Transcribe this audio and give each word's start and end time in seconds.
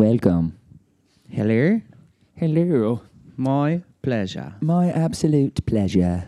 Welcome. 0.00 0.58
Hello. 1.28 1.78
Hello. 2.34 3.02
My 3.36 3.82
pleasure. 4.00 4.54
My 4.62 4.90
absolute 4.90 5.66
pleasure. 5.66 6.24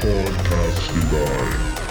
Podcast 0.00 0.94
Divine. 0.94 1.84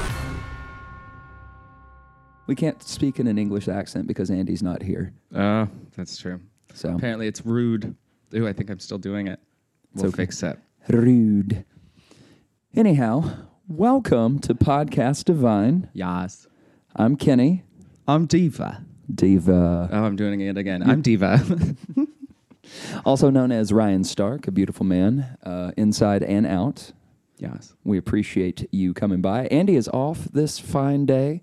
We 2.47 2.55
can't 2.55 2.81
speak 2.81 3.19
in 3.19 3.27
an 3.27 3.37
English 3.37 3.67
accent 3.67 4.07
because 4.07 4.31
Andy's 4.31 4.63
not 4.63 4.81
here. 4.81 5.13
Oh, 5.35 5.67
that's 5.95 6.17
true. 6.17 6.39
So 6.73 6.93
Apparently, 6.95 7.27
it's 7.27 7.45
rude. 7.45 7.95
Ooh, 8.35 8.47
I 8.47 8.53
think 8.53 8.69
I'm 8.69 8.79
still 8.79 8.97
doing 8.97 9.27
it. 9.27 9.39
It's 9.93 10.03
We'll 10.03 10.09
okay. 10.11 10.23
fix 10.23 10.43
it. 10.43 10.59
rude. 10.89 11.65
Anyhow, 12.75 13.45
welcome 13.67 14.39
to 14.39 14.53
Podcast 14.53 15.25
Divine. 15.25 15.89
Yes. 15.93 16.47
I'm 16.95 17.15
Kenny, 17.15 17.63
I'm 18.07 18.25
Diva. 18.25 18.83
diva, 19.13 19.89
Oh, 19.91 20.03
I'm 20.03 20.15
doing 20.15 20.41
it 20.41 20.57
again. 20.57 20.83
I'm 20.87 21.01
Diva. 21.01 21.39
also 23.05 23.29
known 23.29 23.51
as 23.51 23.71
Ryan 23.71 24.03
Stark, 24.03 24.47
a 24.47 24.51
beautiful 24.51 24.85
man, 24.85 25.37
uh, 25.43 25.71
inside 25.77 26.21
and 26.23 26.45
out. 26.45 26.91
yes. 27.37 27.73
We 27.83 27.97
appreciate 27.97 28.67
you 28.71 28.93
coming 28.93 29.21
by. 29.21 29.47
Andy 29.47 29.75
is 29.75 29.87
off 29.89 30.25
this 30.33 30.59
fine 30.59 31.05
day 31.05 31.41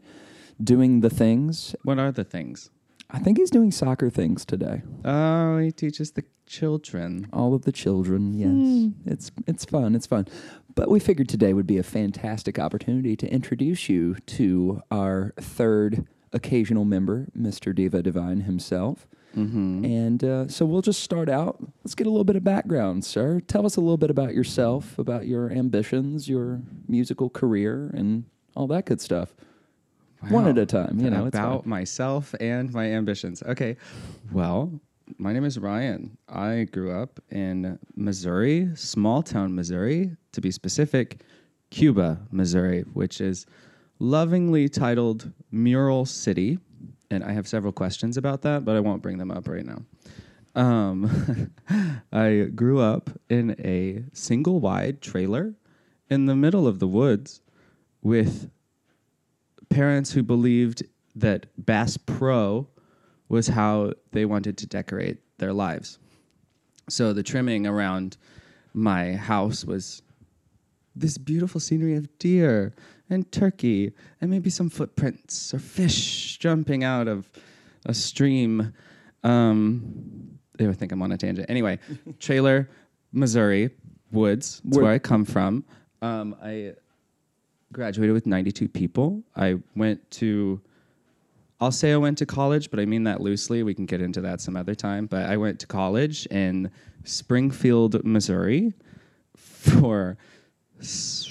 doing 0.63 1.01
the 1.01 1.11
things. 1.11 1.75
What 1.83 1.99
are 1.99 2.13
the 2.13 2.25
things? 2.25 2.71
I 3.15 3.21
think 3.21 3.39
he's 3.39 3.51
doing 3.51 3.71
soccer 3.71 4.11
things 4.11 4.45
today. 4.45 4.83
Oh, 5.05 5.59
he 5.59 5.71
teaches 5.71 6.11
the 6.11 6.25
children. 6.47 7.29
All 7.33 7.55
of 7.55 7.63
the 7.63 7.71
children, 7.71 8.35
yes. 8.35 8.93
It's 9.07 9.31
it's 9.47 9.65
fun. 9.65 9.95
It's 9.95 10.07
fun. 10.07 10.27
But 10.75 10.91
we 10.91 10.99
figured 10.99 11.29
today 11.29 11.53
would 11.53 11.67
be 11.67 11.79
a 11.79 11.85
fantastic 11.85 12.59
opportunity 12.59 13.15
to 13.15 13.29
introduce 13.33 13.89
you 13.89 14.17
to 14.27 14.83
our 14.91 15.33
third 15.41 16.09
occasional 16.33 16.85
member, 16.85 17.29
Mr. 17.39 17.73
Diva 17.73 18.03
Divine 18.03 18.41
himself. 18.41 19.07
Mm-hmm. 19.37 19.85
And 19.85 20.25
uh, 20.25 20.49
so 20.49 20.67
we'll 20.67 20.83
just 20.83 21.01
start 21.01 21.29
out. 21.29 21.59
Let's 21.85 21.95
get 21.95 22.09
a 22.09 22.11
little 22.11 22.25
bit 22.25 22.35
of 22.35 22.43
background, 22.43 23.05
sir. 23.05 23.39
Tell 23.47 23.65
us 23.65 23.77
a 23.77 23.81
little 23.81 23.97
bit 23.97 24.11
about 24.11 24.35
yourself, 24.35 24.99
about 24.99 25.29
your 25.29 25.53
ambitions, 25.53 26.29
your 26.29 26.63
musical 26.89 27.31
career, 27.31 27.93
and 27.95 28.25
all 28.57 28.67
that 28.67 28.87
good 28.87 29.01
stuff. 29.01 29.37
One 30.31 30.47
at 30.47 30.59
a 30.59 30.67
time, 30.67 30.99
you 31.01 31.11
know. 31.11 31.27
about 31.27 31.67
myself 31.67 32.35
and 32.41 32.73
my 32.73 32.87
ambitions. 32.87 33.43
Okay. 33.43 33.77
Well, 34.33 34.81
my 35.19 35.33
name 35.33 35.45
is 35.45 35.59
Ryan. 35.59 36.17
I 36.29 36.67
grew 36.73 36.91
up 36.91 37.21
in 37.31 37.79
Missouri, 37.95 38.71
small 38.75 39.23
town 39.23 39.55
Missouri, 39.55 40.17
to 40.33 40.41
be 40.41 40.51
specific, 40.51 41.21
Cuba, 41.71 42.21
Missouri, 42.31 42.83
which 42.93 43.21
is 43.21 43.47
lovingly 43.99 44.69
titled 44.69 45.33
Mural 45.51 46.05
City. 46.05 46.59
And 47.11 47.23
I 47.23 47.33
have 47.33 47.47
several 47.47 47.73
questions 47.73 48.17
about 48.17 48.43
that, 48.43 48.65
but 48.65 48.77
I 48.77 48.81
won't 48.81 49.03
bring 49.03 49.19
them 49.19 49.31
up 49.31 49.49
right 49.49 49.65
now. 49.65 49.83
Um, 50.55 51.51
I 52.13 52.49
grew 52.55 52.81
up 52.81 53.11
in 53.29 53.57
a 53.59 54.05
single 54.13 54.61
wide 54.61 55.01
trailer 55.01 55.55
in 56.09 56.27
the 56.27 56.37
middle 56.37 56.67
of 56.67 56.79
the 56.79 56.87
woods 56.87 57.41
with 58.03 58.51
parents 59.75 60.13
who 60.13 60.23
believed 60.23 60.85
that 61.17 61.47
Bass 61.59 61.97
Pro 61.97 62.69
was 63.29 63.49
how 63.49 63.93
they 64.13 64.25
wanted 64.25 64.57
to 64.59 64.67
decorate 64.67 65.19
their 65.39 65.53
lives. 65.53 65.99
So 66.89 67.13
the 67.13 67.23
trimming 67.23 67.67
around 67.67 68.17
my 68.73 69.15
house 69.15 69.65
was 69.65 70.03
this 70.95 71.19
beautiful 71.19 71.61
scenery 71.61 71.97
of 71.97 72.19
deer 72.19 72.73
and 73.11 73.31
turkey 73.33 73.93
and 74.21 74.31
maybe 74.31 74.49
some 74.49 74.71
footprints 74.71 75.53
or 75.53 75.59
fish 75.59 76.39
jumping 76.39 76.85
out 76.85 77.09
of 77.09 77.29
a 77.85 77.95
stream. 77.95 78.73
Um, 79.25 80.39
I 80.61 80.73
think 80.73 80.93
I'm 80.93 81.03
on 81.03 81.11
a 81.11 81.19
tangent. 81.19 81.51
Anyway, 81.51 81.81
trailer, 82.21 82.71
Missouri, 83.13 83.71
woods. 84.13 84.63
That's 84.65 84.79
Where- 84.79 84.93
I 84.93 84.99
come 85.01 85.25
from. 85.25 85.65
Um, 86.01 86.37
I 86.41 86.75
graduated 87.75 88.15
with 88.15 88.25
92 88.27 88.69
people. 88.69 89.23
I 89.37 89.57
went 89.77 90.11
to, 90.13 90.61
I'll 91.61 91.73
say 91.73 91.93
I 91.93 91.97
went 91.97 92.17
to 92.19 92.27
college, 92.27 92.71
but 92.71 92.81
I 92.81 92.87
mean 92.87 93.05
that 93.05 93.21
loosely. 93.21 93.63
We 93.63 93.75
can 93.75 93.85
get 93.85 94.01
into 94.01 94.21
that 94.23 94.41
some 94.41 94.57
other 94.57 94.75
time. 94.75 95.07
But 95.07 95.27
I 95.29 95.37
went 95.37 95.61
to 95.61 95.67
college 95.67 96.27
in 96.27 96.71
Springfield, 97.05 98.03
Missouri 98.05 98.73
for 99.37 100.17
s- 100.81 101.29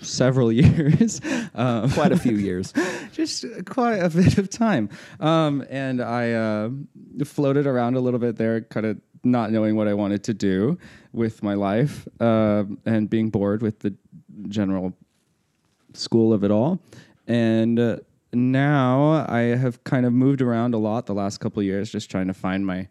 several 0.00 0.50
years. 0.62 1.20
Um, 1.54 1.90
Quite 1.90 2.12
a 2.12 2.18
few 2.18 2.36
years. 2.36 2.72
just 3.12 3.44
quite 3.66 3.98
a 3.98 4.08
bit 4.10 4.38
of 4.38 4.50
time. 4.50 4.88
Um, 5.20 5.64
and 5.70 6.02
I 6.02 6.32
uh, 6.32 6.70
floated 7.24 7.66
around 7.66 7.94
a 7.96 8.00
little 8.00 8.18
bit 8.20 8.36
there, 8.36 8.62
kind 8.62 8.86
of 8.86 8.98
not 9.22 9.50
knowing 9.52 9.76
what 9.76 9.88
I 9.88 9.94
wanted 9.94 10.24
to 10.24 10.34
do 10.34 10.78
with 11.12 11.42
my 11.42 11.54
life 11.54 12.06
uh, 12.20 12.64
and 12.84 13.08
being 13.08 13.30
bored 13.30 13.62
with 13.62 13.78
the 13.80 13.94
general 14.48 14.92
school 15.94 16.32
of 16.32 16.44
it 16.44 16.50
all. 16.50 16.80
And 17.26 17.78
uh, 17.78 17.96
now 18.32 19.26
I 19.28 19.56
have 19.56 19.82
kind 19.84 20.06
of 20.06 20.12
moved 20.12 20.42
around 20.42 20.74
a 20.74 20.78
lot 20.78 21.06
the 21.06 21.14
last 21.14 21.38
couple 21.38 21.62
years, 21.62 21.90
just 21.90 22.10
trying 22.10 22.26
to 22.26 22.34
find 22.34 22.66
my 22.66 22.88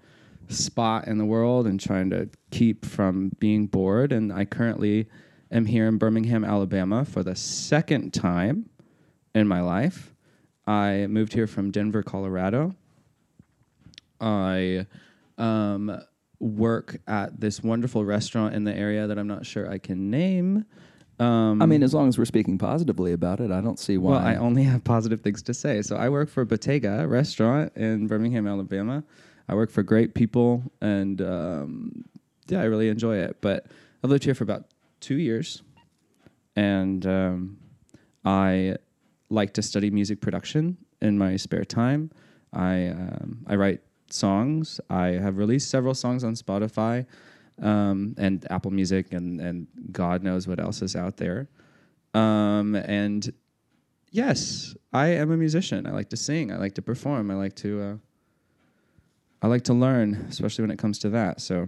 spot 0.49 1.07
in 1.07 1.17
the 1.17 1.25
world 1.25 1.67
and 1.67 1.79
trying 1.79 2.09
to 2.09 2.29
keep 2.51 2.85
from 2.85 3.31
being 3.39 3.67
bored. 3.67 4.11
And 4.11 4.31
I 4.31 4.45
currently 4.45 5.07
am 5.51 5.65
here 5.65 5.87
in 5.87 5.97
Birmingham, 5.97 6.43
Alabama 6.43 7.05
for 7.05 7.23
the 7.23 7.35
second 7.35 8.13
time 8.13 8.69
in 9.35 9.47
my 9.47 9.61
life. 9.61 10.13
I 10.65 11.07
moved 11.07 11.33
here 11.33 11.47
from 11.47 11.71
Denver, 11.71 12.03
Colorado. 12.03 12.75
I 14.21 14.87
um, 15.37 15.99
work 16.39 16.97
at 17.07 17.39
this 17.39 17.61
wonderful 17.61 18.05
restaurant 18.05 18.53
in 18.53 18.63
the 18.63 18.75
area 18.75 19.07
that 19.07 19.17
I'm 19.17 19.27
not 19.27 19.45
sure 19.45 19.69
I 19.69 19.77
can 19.77 20.09
name. 20.09 20.65
Um, 21.19 21.61
I 21.61 21.65
mean, 21.65 21.83
as 21.83 21.93
long 21.93 22.07
as 22.07 22.17
we're 22.17 22.25
speaking 22.25 22.57
positively 22.57 23.13
about 23.13 23.39
it, 23.39 23.51
I 23.51 23.61
don't 23.61 23.79
see 23.79 23.97
why. 23.97 24.11
well, 24.11 24.19
I 24.19 24.35
only 24.35 24.63
have 24.63 24.83
positive 24.83 25.21
things 25.21 25.41
to 25.43 25.53
say. 25.53 25.81
So 25.81 25.95
I 25.95 26.09
work 26.09 26.29
for 26.29 26.43
Bottega 26.43 27.07
restaurant 27.07 27.71
in 27.75 28.07
Birmingham, 28.07 28.47
Alabama. 28.47 29.03
I 29.47 29.55
work 29.55 29.69
for 29.69 29.83
great 29.83 30.15
people, 30.15 30.63
and 30.81 31.21
um, 31.21 32.05
yeah, 32.47 32.61
I 32.61 32.65
really 32.65 32.89
enjoy 32.89 33.17
it. 33.17 33.37
But 33.41 33.67
I've 34.03 34.09
lived 34.09 34.23
here 34.23 34.33
for 34.33 34.43
about 34.43 34.65
two 35.01 35.17
years, 35.17 35.61
and 36.55 37.05
um, 37.05 37.57
I 38.25 38.77
like 39.29 39.53
to 39.53 39.61
study 39.61 39.91
music 39.91 40.21
production 40.21 40.77
in 41.01 41.17
my 41.17 41.35
spare 41.35 41.65
time. 41.65 42.09
I 42.51 42.87
um, 42.87 43.45
I 43.47 43.55
write 43.55 43.81
songs. 44.09 44.79
I 44.89 45.07
have 45.07 45.37
released 45.37 45.69
several 45.69 45.93
songs 45.93 46.23
on 46.23 46.33
Spotify 46.35 47.05
um, 47.61 48.15
and 48.17 48.45
Apple 48.49 48.71
Music, 48.71 49.13
and 49.13 49.39
and 49.39 49.67
God 49.91 50.23
knows 50.23 50.47
what 50.47 50.59
else 50.59 50.81
is 50.81 50.95
out 50.95 51.17
there. 51.17 51.47
Um, 52.13 52.75
and 52.75 53.33
yes, 54.11 54.75
I 54.91 55.07
am 55.07 55.31
a 55.31 55.37
musician. 55.37 55.87
I 55.87 55.91
like 55.91 56.09
to 56.09 56.17
sing. 56.17 56.51
I 56.51 56.57
like 56.57 56.75
to 56.75 56.81
perform. 56.81 57.31
I 57.31 57.35
like 57.35 57.55
to. 57.57 57.81
Uh, 57.81 57.95
I 59.41 59.47
like 59.47 59.63
to 59.65 59.73
learn, 59.73 60.25
especially 60.29 60.63
when 60.63 60.71
it 60.71 60.79
comes 60.79 60.99
to 60.99 61.09
that. 61.09 61.41
So, 61.41 61.67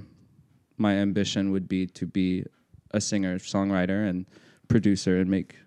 my 0.77 0.93
ambition 0.93 1.51
would 1.51 1.67
be 1.67 1.87
to 1.87 2.05
be 2.05 2.45
a 2.91 3.01
singer, 3.01 3.37
songwriter, 3.37 4.07
and 4.07 4.25
producer, 4.69 5.19
and 5.19 5.29
make 5.29 5.57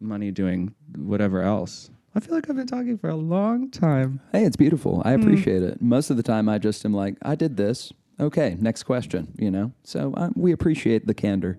money 0.00 0.30
doing 0.30 0.74
whatever 0.96 1.42
else. 1.42 1.90
I 2.14 2.20
feel 2.20 2.34
like 2.34 2.48
I've 2.48 2.56
been 2.56 2.66
talking 2.66 2.96
for 2.96 3.10
a 3.10 3.16
long 3.16 3.70
time. 3.70 4.20
Hey, 4.32 4.44
it's 4.44 4.56
beautiful. 4.56 5.02
I 5.04 5.12
appreciate 5.12 5.62
it. 5.62 5.82
Most 5.82 6.08
of 6.08 6.16
the 6.16 6.22
time, 6.22 6.48
I 6.48 6.56
just 6.56 6.84
am 6.86 6.94
like, 6.94 7.16
I 7.20 7.34
did 7.34 7.58
this. 7.58 7.92
Okay, 8.18 8.56
next 8.60 8.84
question. 8.84 9.32
You 9.38 9.50
know, 9.50 9.72
so 9.82 10.14
uh, 10.16 10.30
we 10.34 10.52
appreciate 10.52 11.06
the 11.06 11.14
candor. 11.14 11.58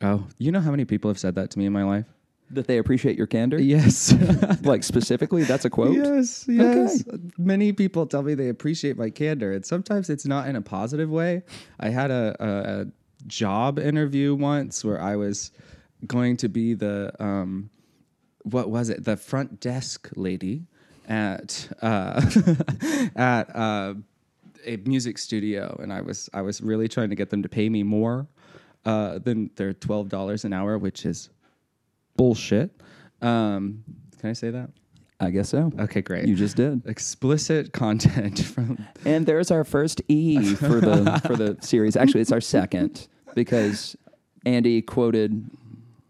Oh, 0.00 0.26
you 0.38 0.52
know 0.52 0.60
how 0.60 0.70
many 0.70 0.84
people 0.84 1.10
have 1.10 1.18
said 1.18 1.34
that 1.36 1.50
to 1.52 1.58
me 1.58 1.66
in 1.66 1.72
my 1.72 1.84
life? 1.84 2.06
That 2.50 2.66
they 2.66 2.78
appreciate 2.78 3.16
your 3.16 3.26
candor. 3.26 3.60
Yes. 3.60 4.14
Like 4.62 4.84
specifically, 4.84 5.42
that's 5.42 5.64
a 5.64 5.70
quote. 5.70 5.94
Yes, 5.94 6.44
yes. 6.46 7.02
Many 7.36 7.72
people 7.72 8.06
tell 8.06 8.22
me 8.22 8.34
they 8.34 8.48
appreciate 8.48 8.96
my 8.96 9.10
candor, 9.10 9.52
and 9.52 9.66
sometimes 9.66 10.08
it's 10.08 10.24
not 10.26 10.46
in 10.46 10.56
a 10.56 10.62
positive 10.62 11.10
way. 11.10 11.42
I 11.80 11.88
had 11.88 12.10
a, 12.10 12.36
a, 12.38 12.80
a 12.82 12.86
job 13.26 13.78
interview 13.78 14.34
once 14.34 14.84
where 14.84 15.00
I 15.00 15.16
was 15.16 15.50
going 16.06 16.36
to 16.38 16.48
be 16.48 16.74
the 16.74 17.12
um, 17.18 17.70
what 18.42 18.70
was 18.70 18.88
it? 18.88 19.04
The 19.04 19.16
front 19.16 19.60
desk 19.60 20.10
lady 20.14 20.66
at 21.08 21.68
uh, 21.80 22.22
at 23.16 23.56
uh, 23.56 23.94
a 24.64 24.76
music 24.78 25.18
studio, 25.18 25.78
and 25.82 25.92
I 25.92 26.00
was 26.00 26.28
I 26.32 26.42
was 26.42 26.60
really 26.60 26.88
trying 26.88 27.10
to 27.10 27.16
get 27.16 27.30
them 27.30 27.42
to 27.42 27.48
pay 27.48 27.68
me 27.68 27.82
more 27.82 28.26
uh, 28.84 29.18
than 29.18 29.50
their 29.56 29.72
twelve 29.72 30.08
dollars 30.08 30.44
an 30.44 30.52
hour, 30.52 30.78
which 30.78 31.04
is 31.06 31.30
bullshit. 32.16 32.70
Um, 33.20 33.84
can 34.18 34.30
I 34.30 34.32
say 34.32 34.50
that? 34.50 34.70
I 35.20 35.30
guess 35.30 35.50
so. 35.50 35.70
Okay, 35.78 36.02
great. 36.02 36.26
You 36.26 36.34
just 36.34 36.56
did. 36.56 36.84
explicit 36.86 37.72
content 37.72 38.40
from 38.54 38.84
And 39.04 39.24
there's 39.24 39.52
our 39.52 39.62
first 39.62 40.02
E 40.08 40.54
for 40.56 40.80
the 40.80 41.20
for 41.26 41.36
the 41.36 41.56
series. 41.60 41.96
Actually, 41.96 42.22
it's 42.22 42.32
our 42.32 42.40
second 42.40 43.06
because 43.34 43.96
Andy 44.44 44.82
quoted 44.82 45.48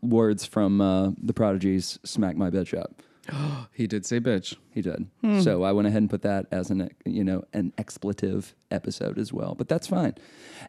words 0.00 0.46
from 0.46 0.80
uh, 0.80 1.10
the 1.22 1.34
Prodigy's 1.34 1.98
"Smack 2.04 2.36
My 2.36 2.50
Bitch 2.50 2.76
Up." 2.78 3.02
he 3.72 3.86
did 3.86 4.04
say 4.04 4.20
bitch. 4.20 4.56
He 4.70 4.82
did. 4.82 5.06
Hmm. 5.20 5.40
So 5.40 5.62
I 5.62 5.72
went 5.72 5.88
ahead 5.88 6.02
and 6.02 6.10
put 6.10 6.22
that 6.22 6.46
as 6.50 6.70
an 6.70 6.90
you 7.04 7.24
know 7.24 7.44
an 7.52 7.72
expletive 7.78 8.54
episode 8.70 9.18
as 9.18 9.32
well. 9.32 9.54
But 9.54 9.68
that's 9.68 9.86
fine. 9.86 10.14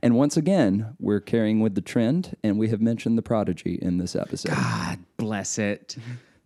And 0.02 0.16
once 0.16 0.38
again, 0.38 0.96
we're 1.00 1.20
carrying 1.20 1.60
with 1.60 1.76
the 1.76 1.82
trend, 1.82 2.36
and 2.44 2.58
we 2.58 2.70
have 2.70 2.82
mentioned 2.82 3.18
the 3.18 3.22
Prodigy 3.22 3.80
in 3.82 3.98
this 3.98 4.16
episode. 4.16 4.52
God 4.52 5.00
bless 5.18 5.58
it. 5.58 5.98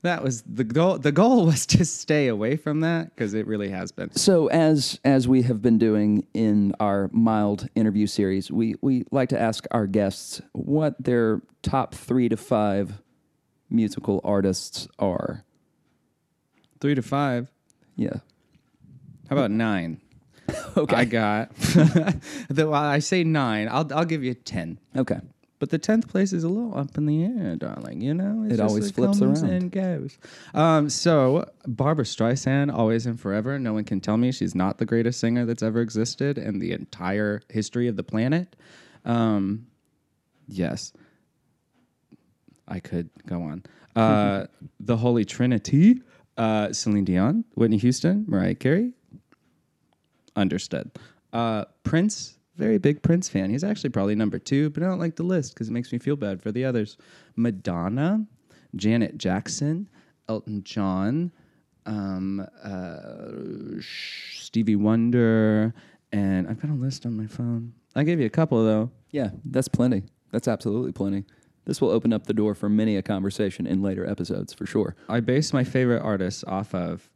That 0.03 0.23
was 0.23 0.43
the 0.43 0.63
goal. 0.63 0.99
The 0.99 1.11
goal 1.11 1.45
was 1.45 1.65
to 1.67 1.83
stay 1.83 2.27
away 2.27 2.55
from 2.55 2.81
that 2.81 3.13
because 3.15 3.33
it 3.33 3.47
really 3.47 3.69
has 3.69 3.91
been. 3.91 4.13
So 4.15 4.47
as 4.47 4.99
as 5.03 5.27
we 5.27 5.41
have 5.43 5.61
been 5.61 5.77
doing 5.77 6.25
in 6.33 6.73
our 6.79 7.09
mild 7.11 7.67
interview 7.75 8.07
series, 8.07 8.51
we 8.51 8.75
we 8.81 9.05
like 9.11 9.29
to 9.29 9.39
ask 9.39 9.65
our 9.71 9.87
guests 9.87 10.41
what 10.53 10.95
their 11.03 11.41
top 11.63 11.95
three 11.95 12.29
to 12.29 12.37
five 12.37 13.01
musical 13.69 14.21
artists 14.23 14.87
are. 14.99 15.43
Three 16.79 16.95
to 16.95 17.01
five. 17.01 17.51
Yeah. 17.95 18.17
How 19.29 19.35
about 19.35 19.51
nine? 19.51 20.01
Okay. 20.77 20.95
I 20.95 21.05
got. 21.05 21.55
the, 22.49 22.69
I 22.71 22.99
say 22.99 23.23
nine. 23.23 23.67
I'll 23.69 23.91
I'll 23.93 24.05
give 24.05 24.23
you 24.23 24.33
ten. 24.35 24.79
okay. 24.95 25.19
But 25.59 25.71
the 25.71 25.79
tenth 25.79 26.07
place 26.07 26.33
is 26.33 26.43
a 26.43 26.47
little 26.49 26.77
up 26.77 26.95
in 26.99 27.07
the 27.07 27.23
air, 27.25 27.55
darling. 27.55 27.99
You 28.01 28.13
know, 28.13 28.45
It 28.47 28.59
always 28.59 28.91
flips 28.91 29.19
comes 29.19 29.41
around. 29.41 29.51
and 29.51 29.71
goes. 29.71 30.19
Um, 30.53 30.87
so 30.91 31.49
Barbra 31.65 32.05
Streisand, 32.05 32.71
always 32.71 33.07
and 33.07 33.19
forever. 33.19 33.57
No 33.57 33.73
one 33.73 33.85
can 33.85 33.99
tell 33.99 34.17
me 34.17 34.31
she's 34.31 34.53
not 34.53 34.77
the 34.77 34.85
greatest 34.85 35.19
singer 35.19 35.45
that's 35.45 35.63
ever 35.63 35.81
existed 35.81 36.37
in 36.37 36.59
the 36.59 36.73
entire 36.73 37.41
history 37.49 37.87
of 37.87 37.95
the 37.95 38.03
planet. 38.03 38.55
Um, 39.03 39.65
yes, 40.47 40.93
I 42.67 42.79
could 42.79 43.09
go 43.25 43.41
on. 43.41 43.63
Uh, 43.95 44.45
the 44.79 44.97
Holy 44.97 45.25
Trinity: 45.25 46.01
uh, 46.37 46.71
Celine 46.71 47.05
Dion, 47.05 47.43
Whitney 47.55 47.77
Houston, 47.77 48.25
Mariah 48.27 48.55
Carey. 48.55 48.91
Understood. 50.35 50.91
Uh, 51.33 51.65
Prince, 51.83 52.37
very 52.55 52.77
big 52.77 53.01
Prince 53.01 53.27
fan. 53.27 53.49
He's 53.49 53.63
actually 53.63 53.89
probably 53.89 54.15
number 54.15 54.39
two, 54.39 54.69
but 54.69 54.83
I 54.83 54.87
don't 54.87 54.99
like 54.99 55.15
the 55.15 55.23
list 55.23 55.53
because 55.53 55.69
it 55.69 55.71
makes 55.71 55.91
me 55.91 55.99
feel 55.99 56.15
bad 56.15 56.41
for 56.41 56.51
the 56.51 56.65
others. 56.65 56.97
Madonna, 57.35 58.25
Janet 58.75 59.17
Jackson, 59.17 59.89
Elton 60.29 60.63
John, 60.63 61.31
um, 61.85 62.45
uh, 62.63 63.81
Stevie 64.33 64.75
Wonder, 64.75 65.73
and 66.11 66.47
I've 66.47 66.61
got 66.61 66.71
a 66.71 66.73
list 66.73 67.05
on 67.05 67.15
my 67.15 67.27
phone. 67.27 67.73
I 67.95 68.03
gave 68.03 68.19
you 68.19 68.25
a 68.25 68.29
couple 68.29 68.63
though. 68.63 68.91
Yeah, 69.11 69.29
that's 69.45 69.67
plenty. 69.67 70.03
That's 70.31 70.47
absolutely 70.47 70.91
plenty. 70.91 71.23
This 71.67 71.81
will 71.81 71.89
open 71.89 72.13
up 72.13 72.25
the 72.25 72.33
door 72.33 72.55
for 72.55 72.69
many 72.69 72.95
a 72.95 73.01
conversation 73.01 73.67
in 73.67 73.81
later 73.81 74.09
episodes 74.09 74.53
for 74.53 74.65
sure. 74.65 74.95
I 75.09 75.19
base 75.19 75.51
my 75.51 75.65
favorite 75.65 76.01
artists 76.01 76.45
off 76.45 76.73
of 76.73 77.09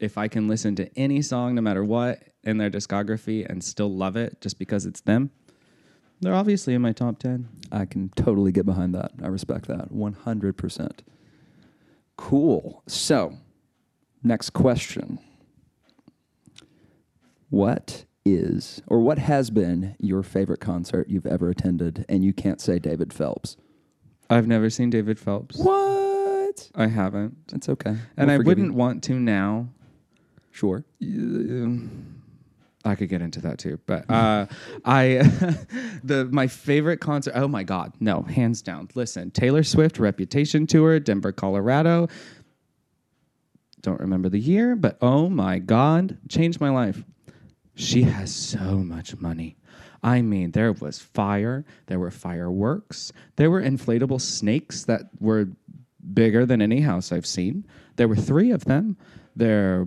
if 0.00 0.18
I 0.18 0.26
can 0.26 0.48
listen 0.48 0.74
to 0.74 0.90
any 0.98 1.22
song, 1.22 1.54
no 1.54 1.62
matter 1.62 1.84
what, 1.84 2.20
in 2.42 2.58
their 2.58 2.68
discography 2.68 3.48
and 3.48 3.62
still 3.62 3.94
love 3.94 4.16
it 4.16 4.40
just 4.40 4.58
because 4.58 4.86
it's 4.86 5.02
them. 5.02 5.30
They're 6.20 6.34
obviously 6.34 6.74
in 6.74 6.82
my 6.82 6.90
top 6.90 7.20
10. 7.20 7.48
I 7.70 7.84
can 7.84 8.08
totally 8.16 8.50
get 8.50 8.66
behind 8.66 8.92
that. 8.96 9.12
I 9.22 9.28
respect 9.28 9.68
that 9.68 9.92
100%. 9.92 10.98
Cool. 12.16 12.82
So, 12.88 13.38
next 14.24 14.50
question. 14.50 15.20
What 17.50 18.04
is 18.24 18.82
or 18.88 18.98
what 18.98 19.18
has 19.18 19.50
been 19.50 19.94
your 20.00 20.24
favorite 20.24 20.60
concert 20.60 21.08
you've 21.08 21.26
ever 21.26 21.50
attended 21.50 22.04
and 22.08 22.24
you 22.24 22.32
can't 22.32 22.60
say 22.60 22.80
David 22.80 23.12
Phelps? 23.12 23.56
I've 24.32 24.46
never 24.46 24.70
seen 24.70 24.90
David 24.90 25.18
Phelps. 25.18 25.58
What? 25.58 26.70
I 26.74 26.86
haven't. 26.86 27.36
It's 27.52 27.68
okay. 27.68 27.90
And 28.16 28.28
We'll 28.28 28.30
I 28.30 28.36
forgive 28.38 28.46
wouldn't 28.46 28.66
you. 28.72 28.78
want 28.78 29.02
to 29.04 29.14
now. 29.14 29.68
Sure. 30.50 30.84
I 32.84 32.94
could 32.96 33.08
get 33.08 33.22
into 33.22 33.40
that 33.42 33.58
too, 33.58 33.78
but 33.86 34.10
uh, 34.10 34.46
I 34.84 35.22
the 36.04 36.28
my 36.32 36.46
favorite 36.48 36.98
concert. 36.98 37.32
Oh 37.36 37.46
my 37.46 37.62
god, 37.62 37.92
no, 38.00 38.22
hands 38.22 38.60
down. 38.60 38.88
Listen, 38.94 39.30
Taylor 39.30 39.62
Swift 39.62 39.98
Reputation 39.98 40.66
tour, 40.66 40.98
Denver, 40.98 41.30
Colorado. 41.32 42.08
Don't 43.82 44.00
remember 44.00 44.28
the 44.28 44.38
year, 44.40 44.74
but 44.76 44.98
oh 45.00 45.28
my 45.28 45.58
god, 45.58 46.18
changed 46.28 46.60
my 46.60 46.70
life. 46.70 47.04
She 47.74 48.02
has 48.02 48.34
so 48.34 48.78
much 48.78 49.16
money. 49.18 49.56
I 50.02 50.20
mean, 50.22 50.50
there 50.50 50.72
was 50.72 50.98
fire, 50.98 51.64
there 51.86 51.98
were 51.98 52.10
fireworks, 52.10 53.12
there 53.36 53.50
were 53.50 53.62
inflatable 53.62 54.20
snakes 54.20 54.84
that 54.84 55.02
were 55.20 55.48
bigger 56.12 56.44
than 56.44 56.60
any 56.60 56.80
house 56.80 57.12
I've 57.12 57.26
seen. 57.26 57.64
There 57.96 58.08
were 58.08 58.16
three 58.16 58.50
of 58.50 58.64
them. 58.64 58.96
There 59.36 59.86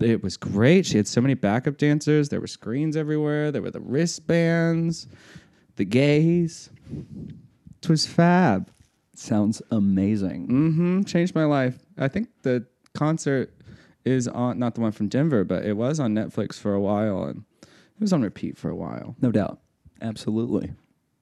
it 0.00 0.22
was 0.22 0.36
great. 0.36 0.86
She 0.86 0.96
had 0.96 1.08
so 1.08 1.20
many 1.20 1.34
backup 1.34 1.76
dancers. 1.76 2.28
There 2.28 2.40
were 2.40 2.46
screens 2.46 2.96
everywhere. 2.96 3.50
There 3.50 3.62
were 3.62 3.72
the 3.72 3.80
wristbands, 3.80 5.08
the 5.76 5.84
gays. 5.84 6.70
It 7.82 7.88
was 7.88 8.06
fab. 8.06 8.70
Sounds 9.14 9.60
amazing. 9.70 10.48
Mm-hmm. 10.48 11.02
Changed 11.02 11.34
my 11.34 11.44
life. 11.44 11.78
I 11.98 12.08
think 12.08 12.28
the 12.42 12.66
concert 12.94 13.52
is 14.04 14.28
on 14.28 14.58
not 14.58 14.74
the 14.74 14.80
one 14.80 14.92
from 14.92 15.08
Denver, 15.08 15.44
but 15.44 15.64
it 15.64 15.76
was 15.76 16.00
on 16.00 16.14
Netflix 16.14 16.54
for 16.54 16.72
a 16.72 16.80
while 16.80 17.24
and 17.24 17.44
it 18.00 18.04
was 18.04 18.14
on 18.14 18.22
repeat 18.22 18.56
for 18.56 18.70
a 18.70 18.74
while. 18.74 19.14
No 19.20 19.30
doubt. 19.30 19.60
Absolutely. 20.00 20.72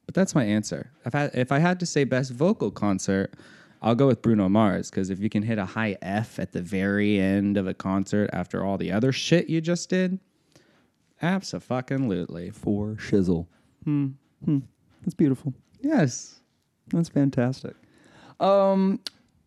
But 0.07 0.15
that's 0.15 0.35
my 0.35 0.45
answer. 0.45 0.93
If 1.05 1.15
I 1.15 1.25
if 1.35 1.51
I 1.51 1.59
had 1.59 1.81
to 1.81 1.87
say 1.87 2.05
best 2.05 2.33
vocal 2.33 2.71
concert, 2.71 3.35
I'll 3.83 3.97
go 3.97 4.07
with 4.07 4.23
Bruno 4.23 4.49
Mars 4.49 4.89
because 4.89 5.11
if 5.11 5.19
you 5.19 5.29
can 5.29 5.43
hit 5.43 5.59
a 5.59 5.65
high 5.65 5.99
F 6.01 6.39
at 6.39 6.53
the 6.53 6.63
very 6.63 7.19
end 7.19 7.57
of 7.57 7.67
a 7.67 7.75
concert 7.75 8.31
after 8.33 8.65
all 8.65 8.79
the 8.79 8.93
other 8.93 9.11
shit 9.11 9.51
you 9.51 9.61
just 9.61 9.91
did, 9.91 10.21
absolutely. 11.21 12.51
For 12.51 12.95
shizzle. 12.95 13.47
Hmm. 13.85 14.11
That's 15.03 15.15
beautiful. 15.15 15.53
Yes. 15.81 16.41
That's 16.93 17.09
fantastic. 17.09 17.75
Um, 18.41 19.01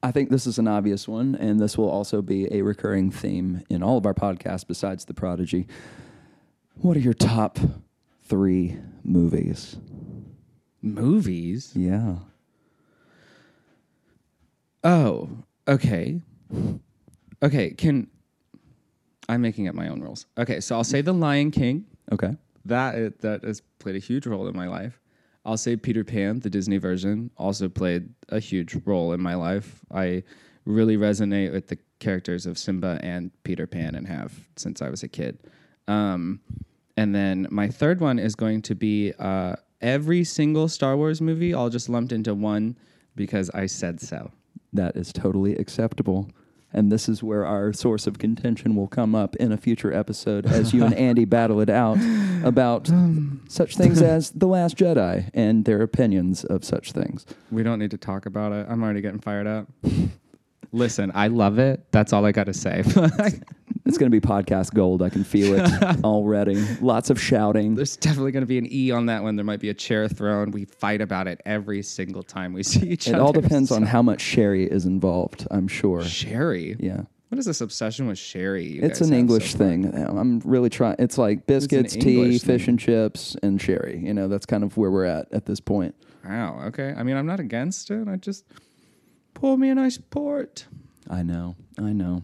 I 0.03 0.11
think 0.11 0.29
this 0.29 0.47
is 0.47 0.57
an 0.57 0.67
obvious 0.67 1.07
one, 1.07 1.35
and 1.35 1.59
this 1.59 1.77
will 1.77 1.89
also 1.89 2.21
be 2.21 2.51
a 2.53 2.61
recurring 2.61 3.09
theme 3.09 3.63
in 3.69 3.83
all 3.83 3.97
of 3.97 4.05
our 4.05 4.13
podcasts 4.13 4.67
besides 4.67 5.05
The 5.05 5.13
Prodigy. 5.13 5.67
What 6.81 6.97
are 6.97 7.01
your 7.01 7.13
top 7.13 7.59
three 8.23 8.75
movies? 9.03 9.77
Movies. 10.81 11.71
Yeah. 11.75 12.15
Oh, 14.83 15.29
okay. 15.67 16.21
Okay, 17.43 17.69
can 17.71 18.07
I'm 19.29 19.41
making 19.43 19.67
up 19.67 19.75
my 19.75 19.89
own 19.89 20.01
rules. 20.01 20.25
Okay, 20.39 20.59
so 20.59 20.75
I'll 20.75 20.83
say 20.83 21.01
The 21.01 21.13
Lion 21.13 21.51
King. 21.51 21.85
Okay. 22.11 22.35
That 22.65 22.95
it, 22.95 23.21
that 23.21 23.43
has 23.43 23.61
played 23.77 23.95
a 23.95 23.99
huge 23.99 24.25
role 24.25 24.47
in 24.47 24.55
my 24.55 24.67
life. 24.67 24.99
I'll 25.45 25.57
say 25.57 25.75
Peter 25.75 26.03
Pan, 26.03 26.39
the 26.39 26.49
Disney 26.49 26.77
version, 26.77 27.29
also 27.37 27.69
played 27.69 28.09
a 28.29 28.39
huge 28.39 28.75
role 28.85 29.13
in 29.13 29.21
my 29.21 29.35
life. 29.35 29.81
I 29.91 30.23
really 30.65 30.97
resonate 30.97 31.51
with 31.51 31.67
the 31.67 31.77
characters 31.99 32.47
of 32.47 32.57
Simba 32.57 32.99
and 33.03 33.29
Peter 33.43 33.67
Pan 33.67 33.93
and 33.93 34.07
have 34.07 34.33
since 34.55 34.81
I 34.81 34.89
was 34.89 35.03
a 35.03 35.07
kid. 35.07 35.37
Um, 35.87 36.39
and 36.97 37.15
then 37.15 37.47
my 37.49 37.67
third 37.67 37.99
one 37.99 38.19
is 38.19 38.35
going 38.35 38.61
to 38.63 38.75
be 38.75 39.13
uh, 39.19 39.55
every 39.81 40.23
single 40.23 40.67
Star 40.67 40.95
Wars 40.95 41.21
movie, 41.21 41.53
all 41.53 41.69
just 41.69 41.89
lumped 41.89 42.11
into 42.11 42.33
one 42.33 42.77
because 43.15 43.49
I 43.51 43.65
said 43.65 43.99
so. 43.99 44.31
That 44.73 44.95
is 44.95 45.11
totally 45.11 45.55
acceptable. 45.55 46.29
And 46.73 46.89
this 46.89 47.09
is 47.09 47.21
where 47.21 47.45
our 47.45 47.73
source 47.73 48.07
of 48.07 48.17
contention 48.17 48.75
will 48.77 48.87
come 48.87 49.13
up 49.13 49.35
in 49.35 49.51
a 49.51 49.57
future 49.57 49.93
episode 49.93 50.45
as 50.45 50.73
you 50.73 50.85
and 50.85 50.93
Andy 51.09 51.25
battle 51.25 51.59
it 51.59 51.69
out 51.69 51.97
about 52.45 52.89
such 53.49 53.75
things 53.75 54.01
as 54.01 54.31
The 54.31 54.47
Last 54.47 54.77
Jedi 54.77 55.29
and 55.33 55.65
their 55.65 55.81
opinions 55.81 56.45
of 56.45 56.63
such 56.63 56.93
things. 56.93 57.25
We 57.51 57.63
don't 57.63 57.79
need 57.79 57.91
to 57.91 57.97
talk 57.97 58.25
about 58.25 58.53
it. 58.53 58.67
I'm 58.69 58.81
already 58.81 59.01
getting 59.01 59.19
fired 59.19 59.47
up. 59.47 59.67
Listen, 60.71 61.11
I 61.13 61.27
love 61.27 61.59
it. 61.59 61.85
That's 61.91 62.13
all 62.13 62.25
I 62.25 62.31
got 62.31 62.45
to 62.45 62.53
say. 62.53 62.83
It's 63.85 63.97
going 63.97 64.11
to 64.11 64.21
be 64.21 64.25
podcast 64.25 64.73
gold. 64.73 65.01
I 65.01 65.09
can 65.09 65.23
feel 65.23 65.55
it 65.55 65.69
already. 66.03 66.55
Lots 66.81 67.09
of 67.09 67.19
shouting. 67.19 67.75
There's 67.75 67.97
definitely 67.97 68.31
going 68.31 68.43
to 68.43 68.47
be 68.47 68.57
an 68.57 68.71
E 68.71 68.91
on 68.91 69.07
that 69.07 69.23
one. 69.23 69.35
There 69.35 69.43
might 69.43 69.59
be 69.59 69.69
a 69.69 69.73
chair 69.73 70.07
thrown. 70.07 70.51
We 70.51 70.65
fight 70.65 71.01
about 71.01 71.27
it 71.27 71.41
every 71.45 71.81
single 71.81 72.23
time 72.23 72.53
we 72.53 72.63
see 72.63 72.87
each 72.87 73.07
It 73.07 73.15
other. 73.15 73.23
It 73.23 73.25
all 73.25 73.33
depends 73.33 73.71
on 73.71 73.83
how 73.83 74.01
much 74.01 74.21
sherry 74.21 74.65
is 74.65 74.85
involved, 74.85 75.47
I'm 75.51 75.67
sure. 75.67 76.03
Sherry. 76.03 76.77
Yeah. 76.79 77.01
What 77.29 77.39
is 77.39 77.45
this 77.45 77.61
obsession 77.61 78.07
with 78.07 78.17
sherry? 78.17 78.79
It's 78.79 79.01
an 79.01 79.13
English 79.13 79.53
so 79.53 79.57
thing. 79.57 79.93
I'm 79.95 80.39
really 80.45 80.69
trying. 80.69 80.97
It's 80.99 81.17
like 81.17 81.47
biscuits, 81.47 81.93
tea, 81.93 82.21
English 82.21 82.43
fish 82.43 82.61
thing. 82.65 82.69
and 82.69 82.79
chips, 82.79 83.35
and 83.41 83.61
sherry. 83.61 83.99
You 84.03 84.13
know, 84.13 84.27
that's 84.27 84.45
kind 84.45 84.63
of 84.63 84.77
where 84.77 84.91
we're 84.91 85.05
at 85.05 85.31
at 85.33 85.45
this 85.45 85.59
point. 85.59 85.95
Wow. 86.25 86.61
Okay. 86.67 86.93
I 86.95 87.03
mean, 87.03 87.17
I'm 87.17 87.25
not 87.25 87.39
against 87.39 87.89
it. 87.89 88.07
I 88.07 88.17
just 88.17 88.45
pour 89.41 89.57
me 89.57 89.69
a 89.69 89.75
nice 89.75 89.97
port. 89.97 90.67
I 91.09 91.23
know. 91.23 91.55
I 91.79 91.91
know. 91.93 92.21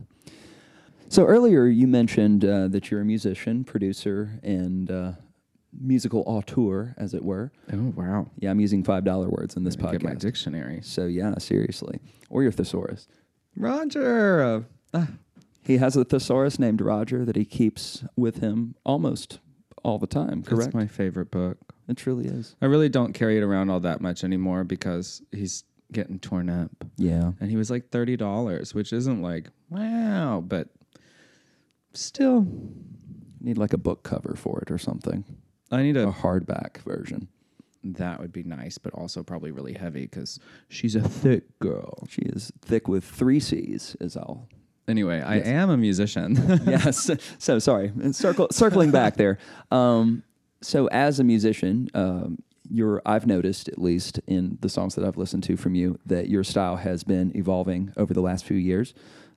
So 1.10 1.26
earlier 1.26 1.66
you 1.66 1.88
mentioned 1.88 2.46
uh, 2.46 2.68
that 2.68 2.92
you're 2.92 3.02
a 3.02 3.06
musician, 3.06 3.64
producer, 3.64 4.40
and 4.44 4.92
uh, 4.92 5.12
musical 5.74 6.24
auteur, 6.28 6.94
as 6.98 7.14
it 7.14 7.24
were. 7.24 7.52
Oh 7.74 7.94
wow! 7.96 8.28
Yeah, 8.38 8.52
I'm 8.52 8.60
using 8.60 8.84
five 8.84 9.04
dollar 9.04 9.30
words 9.30 9.56
in 9.56 9.64
this 9.64 9.76
Let 9.78 9.86
me 9.94 9.98
Get 10.00 10.04
my 10.04 10.14
dictionary. 10.16 10.80
So 10.84 11.06
yeah, 11.08 11.38
seriously, 11.40 12.00
or 12.30 12.44
your 12.44 12.52
thesaurus. 12.52 13.08
Roger. 13.56 14.64
Uh, 14.94 15.06
He 15.64 15.78
has 15.80 15.98
a 15.98 16.06
thesaurus 16.06 16.60
named 16.60 16.80
Roger 16.82 17.26
that 17.26 17.36
he 17.36 17.44
keeps 17.46 18.04
with 18.16 18.38
him 18.38 18.76
almost 18.86 19.40
all 19.84 19.98
the 19.98 20.08
time. 20.08 20.44
Correct. 20.44 20.72
That's 20.72 20.74
my 20.74 20.88
favorite 20.88 21.30
book. 21.32 21.58
it 21.90 21.98
truly 21.98 22.26
is. 22.26 22.56
I 22.62 22.68
really 22.68 22.90
don't 22.90 23.14
carry 23.14 23.38
it 23.38 23.44
around 23.44 23.70
all 23.70 23.80
that 23.82 24.00
much 24.02 24.24
anymore 24.24 24.64
because 24.64 25.22
he's 25.32 25.64
getting 25.92 26.20
torn 26.20 26.50
up. 26.50 26.72
Yeah. 26.98 27.32
And 27.40 27.50
he 27.50 27.58
was 27.58 27.70
like 27.72 27.90
thirty 27.90 28.16
dollars, 28.18 28.74
which 28.74 28.92
isn't 28.94 29.22
like 29.22 29.50
wow, 29.70 30.44
but 30.46 30.70
still, 31.94 32.46
Need 33.40 33.58
like 33.58 33.74
a 33.74 33.78
book 33.78 34.04
cover 34.04 34.34
for 34.36 34.60
it 34.62 34.72
or 34.72 34.78
something. 34.80 35.24
I 35.72 35.84
need 35.84 35.96
A 35.96 36.08
a. 36.08 36.12
hardback 36.12 36.78
version. 36.80 37.28
That 37.84 38.20
would 38.20 38.34
be 38.34 38.44
nice, 38.44 38.78
but 38.80 38.94
also 38.94 39.22
probably 39.24 39.52
really 39.52 39.74
heavy 39.74 40.02
because 40.02 40.40
she's 40.70 40.96
a 40.96 41.02
thick 41.02 41.44
girl. 41.60 42.06
She 42.10 42.22
is 42.24 42.52
thick 42.62 42.88
with 42.88 43.04
three 43.04 43.40
C's, 43.40 43.96
is 44.02 44.18
all. 44.18 44.50
Anyway, 44.88 45.22
I 45.22 45.38
Yes. 45.38 45.48
am 45.48 45.70
a 45.70 45.78
musician. 45.78 46.36
yes. 46.66 47.10
So 47.38 47.60
sorry. 47.60 47.92
Circle, 48.12 48.48
circling 48.52 48.90
back 48.92 49.16
there. 49.18 49.38
Um, 49.70 50.24
so 50.62 50.88
as 50.88 51.20
a 51.20 51.24
musician, 51.24 51.90
um, 51.94 52.40
you're, 52.70 53.02
I've 53.06 53.28
noticed, 53.28 53.68
at 53.68 53.80
least 53.80 54.20
in 54.28 54.58
the 54.62 54.70
songs 54.70 54.96
that 54.96 55.06
I've 55.06 55.18
listened 55.18 55.44
to 55.44 55.58
from 55.58 55.76
you, 55.76 56.00
that 56.06 56.30
your 56.30 56.44
style 56.44 56.78
has 56.78 57.04
been 57.04 57.36
evolving 57.36 57.94
over 57.98 58.14
the 58.14 58.22
last 58.22 58.46
few 58.46 58.58
years. 58.58 58.94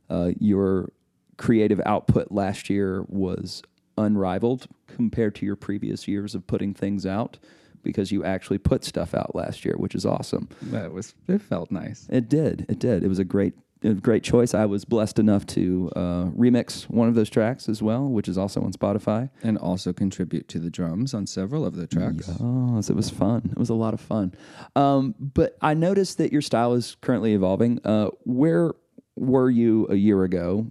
Uh, 0.08 0.30
your 0.38 0.90
creative 1.36 1.80
output 1.86 2.30
last 2.30 2.68
year 2.68 3.04
was 3.08 3.62
unrivaled 3.96 4.66
compared 4.86 5.34
to 5.36 5.46
your 5.46 5.56
previous 5.56 6.08
years 6.08 6.34
of 6.34 6.46
putting 6.46 6.74
things 6.74 7.06
out 7.06 7.38
because 7.82 8.12
you 8.12 8.24
actually 8.24 8.58
put 8.58 8.84
stuff 8.84 9.14
out 9.14 9.34
last 9.34 9.64
year, 9.64 9.74
which 9.76 9.94
is 9.94 10.04
awesome. 10.04 10.48
that 10.62 10.92
was 10.92 11.14
it 11.28 11.40
felt 11.40 11.70
nice. 11.70 12.06
It 12.10 12.28
did. 12.28 12.66
It 12.68 12.78
did. 12.78 13.02
It 13.02 13.08
was 13.08 13.18
a 13.18 13.24
great, 13.24 13.54
a 13.82 13.94
great 13.94 14.22
choice. 14.22 14.54
I 14.54 14.66
was 14.66 14.84
blessed 14.84 15.18
enough 15.18 15.46
to 15.48 15.90
uh, 15.96 16.24
remix 16.36 16.84
one 16.84 17.08
of 17.08 17.14
those 17.14 17.30
tracks 17.30 17.68
as 17.68 17.82
well, 17.82 18.08
which 18.08 18.28
is 18.28 18.36
also 18.36 18.62
on 18.62 18.72
Spotify. 18.72 19.30
And 19.42 19.58
also 19.58 19.92
contribute 19.92 20.48
to 20.48 20.58
the 20.58 20.70
drums 20.70 21.14
on 21.14 21.26
several 21.26 21.64
of 21.64 21.76
the 21.76 21.86
tracks. 21.86 22.30
Oh, 22.40 22.78
it 22.78 22.96
was 22.96 23.10
fun. 23.10 23.48
It 23.52 23.58
was 23.58 23.70
a 23.70 23.74
lot 23.74 23.94
of 23.94 24.00
fun. 24.00 24.34
Um, 24.76 25.14
but 25.18 25.56
I 25.62 25.74
noticed 25.74 26.18
that 26.18 26.32
your 26.32 26.42
style 26.42 26.74
is 26.74 26.96
currently 27.00 27.34
evolving. 27.34 27.80
Uh, 27.84 28.10
where 28.24 28.72
were 29.16 29.50
you 29.50 29.86
a 29.88 29.96
year 29.96 30.24
ago 30.24 30.70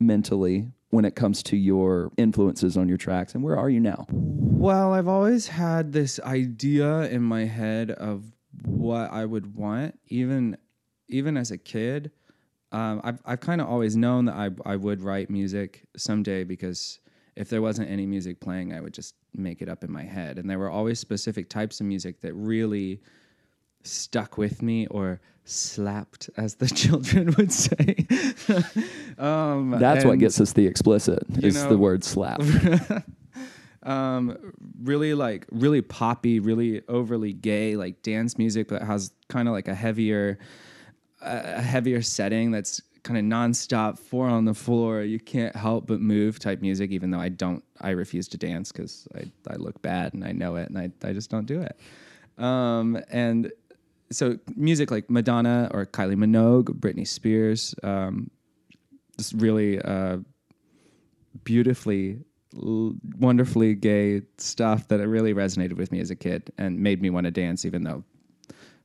mentally 0.00 0.68
when 0.90 1.04
it 1.04 1.16
comes 1.16 1.42
to 1.42 1.56
your 1.56 2.12
influences 2.16 2.76
on 2.76 2.88
your 2.88 2.96
tracks, 2.96 3.34
and 3.34 3.42
where 3.42 3.58
are 3.58 3.68
you 3.68 3.80
now? 3.80 4.06
Well, 4.10 4.92
I've 4.92 5.08
always 5.08 5.48
had 5.48 5.92
this 5.92 6.20
idea 6.20 7.08
in 7.08 7.22
my 7.22 7.46
head 7.46 7.90
of 7.90 8.22
what 8.64 9.10
I 9.10 9.24
would 9.24 9.56
want, 9.56 9.98
even 10.06 10.56
even 11.08 11.36
as 11.36 11.50
a 11.50 11.58
kid. 11.58 12.12
Um, 12.74 13.00
I've 13.04 13.22
I've 13.24 13.40
kind 13.40 13.60
of 13.60 13.68
always 13.68 13.96
known 13.96 14.24
that 14.24 14.34
I 14.34 14.50
I 14.66 14.74
would 14.74 15.00
write 15.00 15.30
music 15.30 15.84
someday 15.96 16.42
because 16.42 16.98
if 17.36 17.48
there 17.48 17.62
wasn't 17.62 17.88
any 17.88 18.04
music 18.04 18.40
playing, 18.40 18.74
I 18.74 18.80
would 18.80 18.92
just 18.92 19.14
make 19.32 19.62
it 19.62 19.68
up 19.68 19.84
in 19.84 19.92
my 19.92 20.02
head. 20.02 20.38
And 20.38 20.50
there 20.50 20.58
were 20.58 20.70
always 20.70 20.98
specific 20.98 21.48
types 21.48 21.80
of 21.80 21.86
music 21.86 22.20
that 22.22 22.34
really 22.34 23.00
stuck 23.82 24.38
with 24.38 24.60
me 24.60 24.88
or 24.88 25.20
slapped, 25.44 26.30
as 26.36 26.56
the 26.56 26.66
children 26.82 27.32
would 27.38 27.52
say. 27.52 28.06
um, 29.18 29.76
That's 29.78 30.04
what 30.04 30.18
gets 30.18 30.40
us 30.40 30.52
the 30.52 30.66
explicit. 30.66 31.22
Is 31.42 31.54
know- 31.54 31.68
the 31.68 31.78
word 31.78 32.02
slap. 32.02 32.42
um 33.82 34.34
really 34.82 35.12
like 35.12 35.44
really 35.52 35.82
poppy 35.82 36.40
really 36.40 36.80
overly 36.88 37.34
gay 37.34 37.76
like 37.76 38.00
dance 38.00 38.38
music 38.38 38.68
that 38.68 38.80
has 38.80 39.12
kind 39.28 39.46
of 39.46 39.52
like 39.52 39.68
a 39.68 39.74
heavier 39.74 40.38
a 41.24 41.62
heavier 41.62 42.02
setting 42.02 42.50
that's 42.50 42.80
kind 43.02 43.18
of 43.18 43.24
nonstop 43.24 43.98
four 43.98 44.26
on 44.26 44.44
the 44.44 44.54
floor 44.54 45.02
you 45.02 45.20
can't 45.20 45.54
help 45.54 45.86
but 45.86 46.00
move 46.00 46.38
type 46.38 46.60
music 46.62 46.90
even 46.90 47.10
though 47.10 47.20
i 47.20 47.28
don't 47.28 47.62
i 47.80 47.90
refuse 47.90 48.28
to 48.28 48.38
dance 48.38 48.72
because 48.72 49.06
I, 49.14 49.30
I 49.48 49.56
look 49.56 49.80
bad 49.82 50.14
and 50.14 50.24
i 50.24 50.32
know 50.32 50.56
it 50.56 50.70
and 50.70 50.78
i, 50.78 50.90
I 51.06 51.12
just 51.12 51.30
don't 51.30 51.46
do 51.46 51.60
it. 51.60 51.78
Um 52.42 52.98
and 53.10 53.52
so 54.10 54.38
music 54.56 54.90
like 54.90 55.10
madonna 55.10 55.70
or 55.72 55.86
kylie 55.86 56.16
minogue 56.16 56.78
britney 56.80 57.06
spears 57.06 57.74
um 57.82 58.30
just 59.18 59.34
really 59.34 59.80
uh 59.80 60.18
beautifully 61.44 62.18
l- 62.56 62.94
wonderfully 63.18 63.74
gay 63.74 64.22
stuff 64.38 64.88
that 64.88 65.06
really 65.06 65.34
resonated 65.34 65.76
with 65.76 65.92
me 65.92 66.00
as 66.00 66.10
a 66.10 66.16
kid 66.16 66.50
and 66.58 66.78
made 66.78 67.02
me 67.02 67.10
want 67.10 67.24
to 67.24 67.30
dance 67.30 67.64
even 67.64 67.84
though 67.84 68.02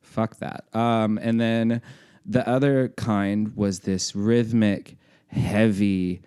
fuck 0.10 0.38
that. 0.38 0.66
Um, 0.74 1.18
and 1.22 1.40
then 1.40 1.82
the 2.30 2.48
other 2.48 2.90
kind 2.90 3.56
was 3.58 3.80
this 3.80 4.16
rhythmic 4.16 4.96
heavy 5.28 6.22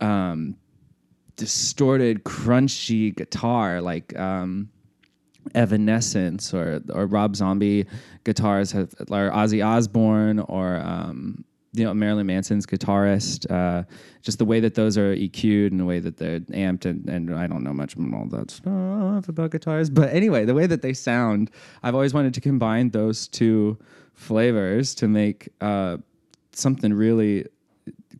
um, 0.00 0.56
distorted 1.36 2.22
crunchy 2.24 3.16
guitar 3.16 3.80
like 3.80 4.16
um, 4.18 4.68
Evanescence 5.54 6.52
or 6.52 6.82
or 6.92 7.06
Rob 7.06 7.34
Zombie 7.34 7.86
guitars 8.24 8.72
have 8.72 8.94
or 9.08 9.30
Ozzy 9.30 9.64
Osbourne 9.64 10.38
or 10.40 10.76
you 11.72 11.84
know 11.84 11.94
Marilyn 11.94 12.26
Manson's 12.26 12.66
guitarist. 12.66 13.50
Uh, 13.50 13.84
just 14.22 14.38
the 14.38 14.44
way 14.44 14.60
that 14.60 14.74
those 14.74 14.98
are 14.98 15.14
EQ'd 15.14 15.70
and 15.72 15.80
the 15.80 15.84
way 15.84 15.98
that 15.98 16.16
they're 16.18 16.40
amped 16.40 16.84
and, 16.84 17.08
and 17.08 17.34
I 17.34 17.46
don't 17.46 17.62
know 17.62 17.72
much 17.72 17.94
about 17.94 18.12
all 18.12 18.26
that 18.26 18.50
stuff 18.50 19.28
about 19.28 19.50
guitars, 19.52 19.88
but 19.88 20.12
anyway, 20.12 20.44
the 20.44 20.54
way 20.54 20.66
that 20.66 20.82
they 20.82 20.92
sound, 20.92 21.50
I've 21.82 21.94
always 21.94 22.12
wanted 22.12 22.34
to 22.34 22.40
combine 22.40 22.90
those 22.90 23.28
two 23.28 23.78
flavors 24.14 24.94
to 24.96 25.08
make 25.08 25.48
uh, 25.60 25.96
something 26.52 26.92
really 26.92 27.46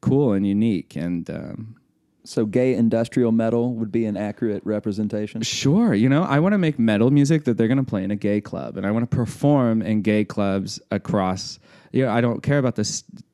cool 0.00 0.32
and 0.32 0.46
unique 0.46 0.96
and. 0.96 1.28
Um, 1.30 1.76
So 2.22 2.46
gay 2.46 2.74
industrial 2.74 3.32
metal 3.32 3.74
would 3.74 3.90
be 3.90 4.04
an 4.06 4.16
accurate 4.16 4.62
representation. 4.64 5.42
Sure, 5.42 5.94
you 5.94 6.08
know, 6.08 6.22
I 6.22 6.38
want 6.38 6.52
to 6.52 6.58
make 6.58 6.78
metal 6.78 7.10
music 7.10 7.44
that 7.44 7.56
they're 7.56 7.66
going 7.74 7.84
to 7.84 7.90
play 7.90 8.04
in 8.04 8.10
a 8.10 8.16
gay 8.16 8.40
club, 8.40 8.76
and 8.76 8.86
I 8.86 8.90
want 8.92 9.10
to 9.10 9.16
perform 9.16 9.82
in 9.82 10.02
gay 10.02 10.24
clubs 10.24 10.80
across. 10.90 11.58
You 11.92 12.04
know, 12.04 12.12
I 12.12 12.20
don't 12.20 12.40
care 12.42 12.58
about 12.58 12.76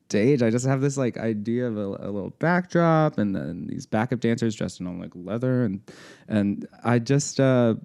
stage. 0.09 0.41
I 0.41 0.49
just 0.49 0.65
have 0.65 0.81
this 0.81 0.97
like 0.97 1.17
idea 1.17 1.67
of 1.67 1.77
a, 1.77 1.81
a 1.81 2.09
little 2.09 2.33
backdrop, 2.39 3.17
and 3.17 3.35
then 3.35 3.67
these 3.67 3.85
backup 3.85 4.19
dancers 4.19 4.55
dressed 4.55 4.79
in 4.79 4.87
all 4.87 4.99
like 4.99 5.11
leather, 5.13 5.63
and 5.63 5.81
and 6.27 6.67
I 6.83 6.99
just, 6.99 7.39
uh, 7.39 7.75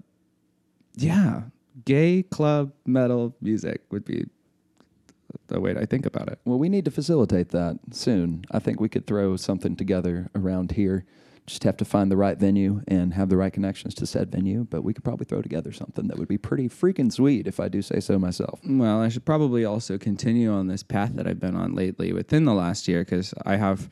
yeah, 0.95 1.43
gay 1.85 2.23
club 2.23 2.73
metal 2.87 3.35
music 3.41 3.83
would 3.91 4.05
be 4.05 4.26
the 5.49 5.61
way 5.61 5.75
I 5.76 5.87
think 5.87 6.07
about 6.07 6.29
it. 6.29 6.38
Well, 6.45 6.59
we 6.59 6.69
need 6.69 6.85
to 6.85 6.91
facilitate 6.91 7.50
that 7.50 7.79
soon. 7.91 8.45
I 8.50 8.59
think 8.59 8.81
we 8.81 8.88
could 8.88 9.07
throw 9.07 9.37
something 9.37 9.76
together 9.76 10.31
around 10.35 10.73
here. 10.73 11.05
Just 11.46 11.64
have 11.64 11.76
to 11.78 11.84
find 11.84 12.11
the 12.11 12.16
right 12.16 12.38
venue 12.38 12.82
and 12.87 13.14
have 13.14 13.28
the 13.28 13.37
right 13.37 13.52
connections 13.52 13.94
to 13.96 14.06
said 14.06 14.30
venue. 14.30 14.64
But 14.70 14.82
we 14.84 14.94
could 14.94 15.02
probably 15.02 15.25
throw 15.25 15.42
together 15.42 15.72
something 15.72 16.06
that 16.06 16.16
would 16.18 16.28
be 16.28 16.38
pretty 16.38 16.68
freaking 16.68 17.12
sweet, 17.12 17.46
if 17.46 17.58
I 17.58 17.68
do 17.68 17.82
say 17.82 17.99
so 18.00 18.18
myself. 18.18 18.61
Well, 18.64 19.00
I 19.00 19.08
should 19.08 19.25
probably 19.25 19.64
also 19.64 19.99
continue 19.99 20.52
on 20.52 20.68
this 20.68 20.82
path 20.82 21.16
that 21.16 21.26
I've 21.26 21.40
been 21.40 21.56
on 21.56 21.75
lately 21.75 22.12
within 22.12 22.44
the 22.44 22.54
last 22.54 22.87
year 22.87 23.00
because 23.00 23.34
I 23.44 23.56
have 23.56 23.90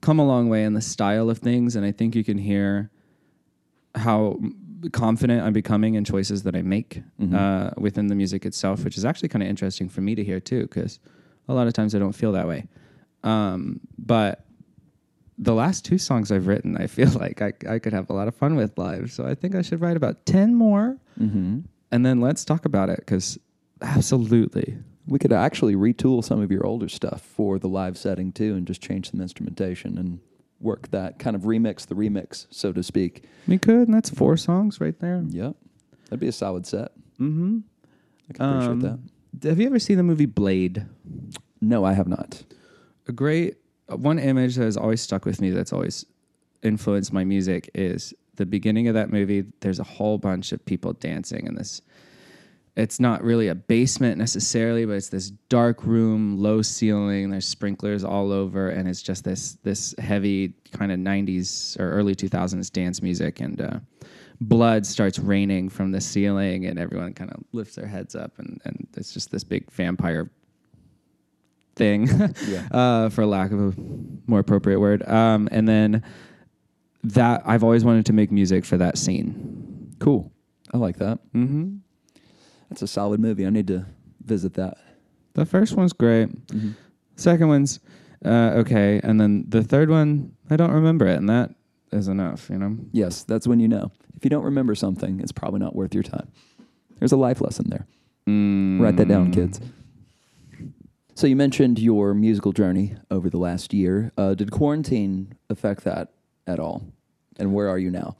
come 0.00 0.18
a 0.18 0.26
long 0.26 0.48
way 0.48 0.64
in 0.64 0.74
the 0.74 0.80
style 0.80 1.30
of 1.30 1.38
things, 1.38 1.76
and 1.76 1.86
I 1.86 1.92
think 1.92 2.14
you 2.14 2.24
can 2.24 2.38
hear 2.38 2.90
how 3.94 4.38
confident 4.92 5.42
I'm 5.42 5.52
becoming 5.52 5.94
in 5.94 6.04
choices 6.04 6.44
that 6.44 6.54
I 6.54 6.62
make 6.62 7.02
uh, 7.34 7.70
within 7.76 8.06
the 8.06 8.14
music 8.14 8.46
itself, 8.46 8.84
which 8.84 8.96
is 8.96 9.04
actually 9.04 9.28
kind 9.28 9.42
of 9.42 9.48
interesting 9.48 9.88
for 9.88 10.00
me 10.00 10.14
to 10.14 10.22
hear 10.22 10.40
too, 10.40 10.62
because 10.62 11.00
a 11.48 11.54
lot 11.54 11.66
of 11.66 11.72
times 11.72 11.94
I 11.94 11.98
don't 11.98 12.12
feel 12.12 12.32
that 12.32 12.46
way. 12.46 12.68
Um, 13.24 13.80
but 13.98 14.44
the 15.38 15.54
last 15.54 15.84
two 15.84 15.98
songs 15.98 16.32
I've 16.32 16.46
written, 16.48 16.76
I 16.76 16.86
feel 16.88 17.08
like 17.18 17.40
I, 17.42 17.52
I 17.68 17.78
could 17.78 17.92
have 17.92 18.10
a 18.10 18.12
lot 18.12 18.26
of 18.28 18.34
fun 18.34 18.56
with 18.56 18.76
live. 18.76 19.12
So 19.12 19.24
I 19.26 19.34
think 19.34 19.54
I 19.54 19.62
should 19.62 19.80
write 19.80 19.96
about 19.96 20.26
10 20.26 20.54
more 20.54 20.96
Mm-hmm. 21.18 21.60
and 21.90 22.06
then 22.06 22.20
let's 22.20 22.44
talk 22.44 22.64
about 22.64 22.88
it 22.90 22.98
because 22.98 23.38
absolutely. 23.82 24.78
We 25.06 25.18
could 25.18 25.32
actually 25.32 25.74
retool 25.74 26.22
some 26.22 26.40
of 26.42 26.50
your 26.52 26.64
older 26.66 26.88
stuff 26.88 27.22
for 27.22 27.58
the 27.58 27.68
live 27.68 27.96
setting 27.96 28.30
too, 28.30 28.54
and 28.54 28.66
just 28.66 28.80
change 28.82 29.10
some 29.10 29.20
instrumentation 29.20 29.96
and 29.98 30.20
work 30.60 30.90
that 30.90 31.18
kind 31.18 31.34
of 31.34 31.42
remix 31.42 31.86
the 31.86 31.94
remix, 31.94 32.46
so 32.50 32.72
to 32.72 32.82
speak. 32.82 33.24
We 33.46 33.58
could, 33.58 33.88
and 33.88 33.94
that's 33.94 34.10
four 34.10 34.36
songs 34.36 34.80
right 34.80 34.98
there. 35.00 35.24
Yep, 35.28 35.56
that'd 36.04 36.20
be 36.20 36.28
a 36.28 36.32
solid 36.32 36.66
set. 36.66 36.92
Mm-hmm. 37.18 37.58
I 38.28 38.32
can 38.34 38.44
appreciate 38.46 38.70
Um, 38.70 39.00
that. 39.40 39.48
Have 39.48 39.58
you 39.60 39.66
ever 39.66 39.78
seen 39.78 39.96
the 39.96 40.02
movie 40.02 40.26
Blade? 40.26 40.84
No, 41.60 41.84
I 41.84 41.94
have 41.94 42.06
not. 42.08 42.42
A 43.08 43.12
great 43.12 43.56
one 43.88 44.18
image 44.18 44.56
that 44.56 44.64
has 44.64 44.76
always 44.76 45.00
stuck 45.00 45.24
with 45.24 45.40
me. 45.40 45.50
That's 45.50 45.72
always 45.72 46.04
influenced 46.62 47.12
my 47.12 47.24
music 47.24 47.70
is 47.74 48.14
the 48.36 48.46
beginning 48.46 48.88
of 48.88 48.94
that 48.94 49.10
movie. 49.10 49.44
There's 49.60 49.78
a 49.78 49.84
whole 49.84 50.18
bunch 50.18 50.52
of 50.52 50.64
people 50.64 50.92
dancing 50.92 51.46
in 51.46 51.54
this 51.54 51.82
it's 52.78 53.00
not 53.00 53.24
really 53.24 53.48
a 53.48 53.56
basement 53.56 54.18
necessarily, 54.18 54.86
but 54.86 54.92
it's 54.92 55.08
this 55.08 55.30
dark 55.48 55.82
room, 55.82 56.38
low 56.38 56.62
ceiling. 56.62 57.28
There's 57.28 57.44
sprinklers 57.44 58.04
all 58.04 58.30
over, 58.30 58.68
and 58.68 58.88
it's 58.88 59.02
just 59.02 59.24
this 59.24 59.58
this 59.64 59.96
heavy 59.98 60.54
kind 60.70 60.92
of 60.92 61.00
'90s 61.00 61.78
or 61.80 61.90
early 61.90 62.14
2000s 62.14 62.70
dance 62.70 63.02
music, 63.02 63.40
and 63.40 63.60
uh, 63.60 63.80
blood 64.40 64.86
starts 64.86 65.18
raining 65.18 65.68
from 65.68 65.90
the 65.90 66.00
ceiling, 66.00 66.66
and 66.66 66.78
everyone 66.78 67.14
kind 67.14 67.32
of 67.32 67.42
lifts 67.50 67.74
their 67.74 67.88
heads 67.88 68.14
up, 68.14 68.38
and 68.38 68.60
and 68.64 68.86
it's 68.96 69.12
just 69.12 69.32
this 69.32 69.42
big 69.42 69.68
vampire 69.72 70.30
thing, 71.78 72.08
Yeah. 72.46 72.68
uh, 72.70 73.08
for 73.08 73.24
lack 73.24 73.52
of 73.52 73.60
a 73.60 73.80
more 74.26 74.40
appropriate 74.40 74.80
word. 74.80 75.08
Um, 75.08 75.48
and 75.50 75.66
then 75.66 76.02
that 77.04 77.42
I've 77.46 77.62
always 77.64 77.84
wanted 77.84 78.04
to 78.06 78.12
make 78.12 78.30
music 78.30 78.64
for 78.64 78.76
that 78.76 78.98
scene. 78.98 79.94
Cool. 80.00 80.30
I 80.74 80.76
like 80.76 80.98
that. 80.98 81.18
Mm-hmm. 81.32 81.76
That's 82.68 82.82
a 82.82 82.86
solid 82.86 83.20
movie. 83.20 83.46
I 83.46 83.50
need 83.50 83.68
to 83.68 83.86
visit 84.24 84.54
that. 84.54 84.76
The 85.34 85.46
first 85.46 85.74
one's 85.76 85.92
great. 85.94 86.28
Second 87.16 87.48
one's 87.48 87.80
uh, 88.24 88.52
okay, 88.56 89.00
and 89.02 89.20
then 89.20 89.44
the 89.48 89.62
third 89.62 89.88
one 89.88 90.32
I 90.50 90.56
don't 90.56 90.72
remember 90.72 91.06
it, 91.06 91.16
and 91.16 91.28
that 91.28 91.54
is 91.92 92.08
enough. 92.08 92.50
You 92.50 92.58
know. 92.58 92.76
Yes, 92.92 93.22
that's 93.22 93.46
when 93.46 93.60
you 93.60 93.68
know. 93.68 93.90
If 94.16 94.24
you 94.24 94.30
don't 94.30 94.44
remember 94.44 94.74
something, 94.74 95.20
it's 95.20 95.32
probably 95.32 95.60
not 95.60 95.74
worth 95.76 95.94
your 95.94 96.02
time. 96.02 96.28
There's 96.98 97.12
a 97.12 97.16
life 97.16 97.40
lesson 97.40 97.70
there. 97.70 97.86
Write 98.26 98.96
that 98.96 99.08
down, 99.08 99.30
kids. 99.30 99.60
So 101.18 101.26
you 101.26 101.34
mentioned 101.34 101.80
your 101.80 102.14
musical 102.14 102.52
journey 102.52 102.94
over 103.10 103.28
the 103.28 103.38
last 103.38 103.74
year. 103.74 104.12
Uh, 104.16 104.34
did 104.34 104.52
quarantine 104.52 105.34
affect 105.50 105.82
that 105.82 106.12
at 106.46 106.60
all? 106.60 106.86
And 107.40 107.52
where 107.52 107.68
are 107.68 107.76
you 107.76 107.90
now? 107.90 108.16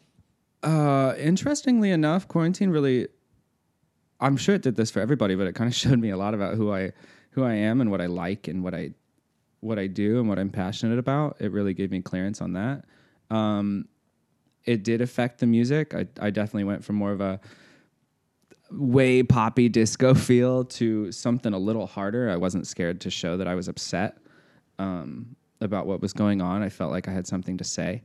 Uh, 0.65 1.15
interestingly 1.17 1.93
enough, 1.93 2.27
quarantine 2.27 2.71
really, 2.71 3.07
I'm 4.19 4.37
sure 4.37 4.57
it 4.57 4.63
did 4.63 4.75
this 4.75 4.91
for 4.91 4.99
everybody, 4.99 5.37
but 5.37 5.47
it 5.47 5.55
kind 5.55 5.71
of 5.71 5.77
showed 5.77 6.01
me 6.01 6.11
a 6.11 6.17
lot 6.17 6.35
about 6.35 6.57
who 6.57 6.73
I, 6.73 6.91
who 7.31 7.45
I 7.45 7.55
am 7.55 7.81
and 7.81 7.93
what 7.93 8.01
I 8.01 8.07
like 8.07 8.49
and 8.49 8.65
what 8.65 8.75
I, 8.75 8.91
what 9.61 9.79
I 9.79 9.87
do 9.87 10.19
and 10.19 10.29
what 10.29 10.41
I'm 10.41 10.51
passionate 10.51 10.99
about. 10.99 11.37
It 11.39 11.53
really 11.53 11.75
gave 11.75 11.93
me 11.93 12.01
clearance 12.03 12.41
on 12.41 12.55
that. 12.55 12.85
Um, 13.31 13.87
it 14.65 14.83
did 14.83 15.03
affect 15.03 15.39
the 15.39 15.47
music. 15.47 15.95
I, 15.95 16.09
I 16.21 16.31
definitely 16.31 16.65
went 16.65 16.85
from 16.85 16.97
more 16.97 17.13
of 17.13 17.21
a 17.21 17.39
way 18.71 19.23
poppy 19.23 19.69
disco 19.69 20.15
feel 20.29 20.65
to 20.65 21.11
something 21.13 21.53
a 21.53 21.59
little 21.59 21.87
harder. 21.87 22.31
I 22.31 22.37
wasn't 22.37 22.67
scared 22.67 23.01
to 23.03 23.11
show 23.11 23.37
that 23.37 23.49
I 23.49 23.55
was 23.55 23.69
upset 23.69 24.19
um, 24.79 25.37
about 25.61 25.87
what 25.87 26.01
was 26.01 26.13
going 26.13 26.41
on. 26.41 26.63
I 26.63 26.69
felt 26.69 26.91
like 26.91 27.09
I 27.09 27.13
had 27.13 27.27
something 27.27 27.57
to 27.59 27.65
say. 27.65 28.03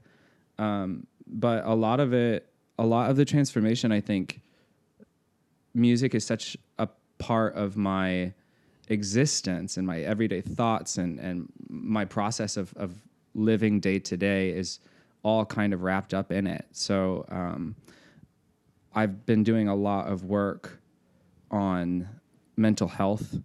Um, 0.57 1.07
but 1.27 1.65
a 1.65 1.73
lot 1.73 1.99
of 1.99 2.13
it, 2.13 2.47
a 2.77 2.85
lot 2.85 3.09
of 3.09 3.17
the 3.17 3.25
transformation, 3.25 3.91
I 3.91 4.01
think, 4.01 4.41
music 5.73 6.13
is 6.13 6.25
such 6.25 6.57
a 6.77 6.87
part 7.17 7.55
of 7.55 7.77
my 7.77 8.33
existence 8.89 9.77
and 9.77 9.87
my 9.87 10.01
everyday 10.01 10.41
thoughts 10.41 10.97
and 10.97 11.17
and 11.19 11.47
my 11.69 12.03
process 12.03 12.57
of 12.57 12.73
of 12.75 12.93
living 13.33 13.79
day 13.79 13.97
to 13.97 14.17
day 14.17 14.49
is 14.49 14.79
all 15.23 15.45
kind 15.45 15.73
of 15.73 15.83
wrapped 15.83 16.13
up 16.13 16.31
in 16.31 16.45
it. 16.45 16.65
So 16.71 17.25
um, 17.29 17.75
I've 18.95 19.25
been 19.25 19.43
doing 19.43 19.67
a 19.67 19.75
lot 19.75 20.07
of 20.07 20.25
work 20.25 20.79
on 21.51 22.07
mental 22.57 22.87
health 22.87 23.37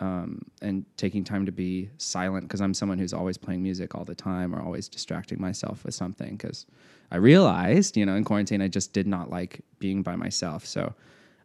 um, 0.00 0.40
and 0.62 0.84
taking 0.96 1.24
time 1.24 1.44
to 1.46 1.52
be 1.52 1.90
silent 1.98 2.44
because 2.44 2.60
I'm 2.60 2.74
someone 2.74 2.98
who's 2.98 3.12
always 3.12 3.36
playing 3.36 3.62
music 3.62 3.94
all 3.94 4.04
the 4.04 4.14
time 4.14 4.54
or 4.54 4.60
always 4.60 4.88
distracting 4.88 5.40
myself 5.40 5.84
with 5.84 5.94
something 5.94 6.36
because 6.36 6.66
I 7.10 7.16
realized, 7.16 7.96
you 7.96 8.06
know, 8.06 8.14
in 8.14 8.24
quarantine, 8.24 8.62
I 8.62 8.68
just 8.68 8.92
did 8.92 9.06
not 9.06 9.30
like 9.30 9.60
being 9.78 10.02
by 10.02 10.16
myself. 10.16 10.64
So 10.64 10.94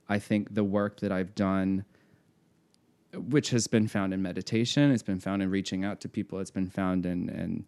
I 0.07 0.19
think 0.19 0.53
the 0.53 0.63
work 0.63 1.01
that 1.01 1.11
I've 1.11 1.35
done, 1.35 1.83
which 3.13 3.49
has 3.49 3.67
been 3.67 3.87
found 3.87 4.13
in 4.13 4.21
meditation, 4.21 4.91
it's 4.91 5.03
been 5.03 5.19
found 5.19 5.41
in 5.41 5.49
reaching 5.49 5.83
out 5.83 5.99
to 6.01 6.09
people, 6.09 6.39
it's 6.39 6.51
been 6.51 6.69
found 6.69 7.05
in, 7.05 7.29
in 7.29 7.65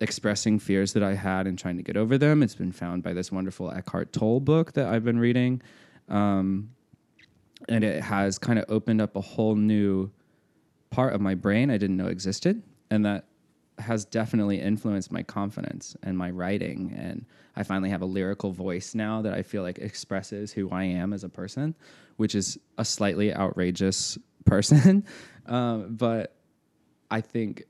expressing 0.00 0.58
fears 0.58 0.92
that 0.92 1.02
I 1.02 1.14
had 1.14 1.46
and 1.46 1.58
trying 1.58 1.76
to 1.76 1.82
get 1.82 1.96
over 1.96 2.18
them. 2.18 2.42
It's 2.42 2.54
been 2.54 2.72
found 2.72 3.02
by 3.02 3.12
this 3.12 3.32
wonderful 3.32 3.70
Eckhart 3.70 4.12
Tolle 4.12 4.40
book 4.40 4.72
that 4.72 4.88
I've 4.88 5.04
been 5.04 5.18
reading. 5.18 5.62
Um, 6.08 6.70
and 7.68 7.82
it 7.82 8.02
has 8.02 8.38
kind 8.38 8.58
of 8.58 8.66
opened 8.68 9.00
up 9.00 9.16
a 9.16 9.20
whole 9.20 9.54
new 9.54 10.10
part 10.90 11.14
of 11.14 11.20
my 11.20 11.34
brain 11.34 11.70
I 11.70 11.78
didn't 11.78 11.96
know 11.96 12.06
existed. 12.06 12.62
And 12.90 13.04
that 13.04 13.26
has 13.78 14.04
definitely 14.04 14.60
influenced 14.60 15.12
my 15.12 15.22
confidence 15.22 15.96
and 16.02 16.16
my 16.16 16.30
writing. 16.30 16.94
And 16.96 17.26
I 17.56 17.62
finally 17.62 17.90
have 17.90 18.02
a 18.02 18.06
lyrical 18.06 18.52
voice 18.52 18.94
now 18.94 19.22
that 19.22 19.32
I 19.32 19.42
feel 19.42 19.62
like 19.62 19.78
expresses 19.78 20.52
who 20.52 20.70
I 20.70 20.84
am 20.84 21.12
as 21.12 21.24
a 21.24 21.28
person, 21.28 21.74
which 22.16 22.34
is 22.34 22.58
a 22.78 22.84
slightly 22.84 23.34
outrageous 23.34 24.18
person. 24.44 25.04
um, 25.46 25.94
but 25.96 26.36
I 27.10 27.20
think 27.20 27.64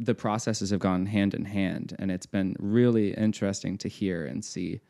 the 0.00 0.14
processes 0.14 0.70
have 0.70 0.80
gone 0.80 1.06
hand 1.06 1.34
in 1.34 1.44
hand, 1.44 1.94
and 1.98 2.10
it's 2.10 2.26
been 2.26 2.56
really 2.58 3.12
interesting 3.12 3.76
to 3.78 3.88
hear 3.88 4.24
and 4.24 4.42
see 4.42 4.80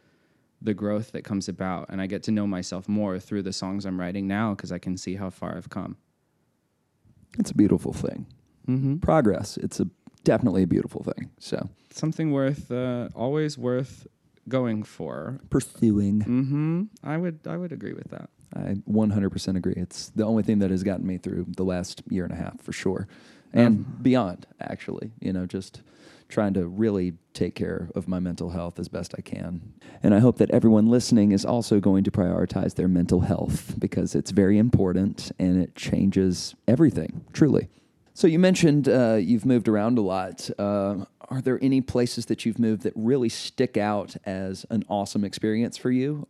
the 0.62 0.72
growth 0.72 1.10
that 1.12 1.24
comes 1.24 1.48
about. 1.48 1.86
And 1.88 2.00
I 2.00 2.06
get 2.06 2.22
to 2.24 2.30
know 2.30 2.46
myself 2.46 2.88
more 2.88 3.18
through 3.18 3.42
the 3.42 3.52
songs 3.52 3.84
I'm 3.84 3.98
writing 3.98 4.28
now 4.28 4.54
because 4.54 4.70
I 4.70 4.78
can 4.78 4.96
see 4.96 5.16
how 5.16 5.28
far 5.30 5.56
I've 5.56 5.68
come. 5.68 5.96
It's 7.38 7.50
a 7.50 7.54
beautiful 7.54 7.92
thing. 7.92 8.26
Mm-hmm. 8.68 8.98
Progress. 8.98 9.56
It's 9.56 9.80
a 9.80 9.88
definitely 10.22 10.62
a 10.62 10.66
beautiful 10.66 11.02
thing. 11.02 11.30
So 11.38 11.68
Something 11.90 12.30
worth, 12.30 12.70
uh, 12.70 13.08
always 13.14 13.58
worth 13.58 14.06
going 14.48 14.84
for. 14.84 15.40
pursuing. 15.50 16.20
Mm-hmm. 16.20 16.82
I 17.02 17.16
would, 17.16 17.40
I 17.46 17.56
would 17.56 17.72
agree 17.72 17.94
with 17.94 18.10
that. 18.10 18.30
I 18.54 18.74
100% 18.88 19.56
agree. 19.56 19.74
It's 19.76 20.10
the 20.10 20.24
only 20.24 20.42
thing 20.42 20.58
that 20.60 20.70
has 20.70 20.82
gotten 20.84 21.06
me 21.06 21.18
through 21.18 21.46
the 21.56 21.64
last 21.64 22.02
year 22.08 22.24
and 22.24 22.32
a 22.32 22.36
half 22.36 22.60
for 22.60 22.72
sure. 22.72 23.08
And 23.52 24.02
beyond, 24.02 24.46
actually, 24.60 25.10
you 25.20 25.32
know, 25.32 25.46
just 25.46 25.82
trying 26.28 26.54
to 26.54 26.66
really 26.66 27.14
take 27.34 27.54
care 27.54 27.90
of 27.94 28.08
my 28.08 28.20
mental 28.20 28.50
health 28.50 28.78
as 28.78 28.88
best 28.88 29.14
I 29.18 29.20
can. 29.20 29.74
And 30.02 30.14
I 30.14 30.20
hope 30.20 30.38
that 30.38 30.50
everyone 30.50 30.88
listening 30.88 31.32
is 31.32 31.44
also 31.44 31.80
going 31.80 32.04
to 32.04 32.10
prioritize 32.10 32.76
their 32.76 32.88
mental 32.88 33.20
health 33.20 33.74
because 33.78 34.14
it's 34.14 34.30
very 34.30 34.56
important 34.56 35.32
and 35.38 35.60
it 35.60 35.74
changes 35.74 36.54
everything, 36.68 37.24
truly. 37.32 37.68
So 38.14 38.26
you 38.26 38.38
mentioned 38.38 38.88
uh, 38.88 39.14
you've 39.14 39.46
moved 39.46 39.68
around 39.68 39.98
a 39.98 40.02
lot. 40.02 40.48
Uh, 40.58 41.04
are 41.28 41.40
there 41.40 41.58
any 41.62 41.80
places 41.80 42.26
that 42.26 42.44
you've 42.44 42.58
moved 42.58 42.82
that 42.82 42.92
really 42.96 43.28
stick 43.28 43.76
out 43.76 44.16
as 44.24 44.66
an 44.70 44.84
awesome 44.88 45.24
experience 45.24 45.76
for 45.76 45.90
you? 45.90 46.26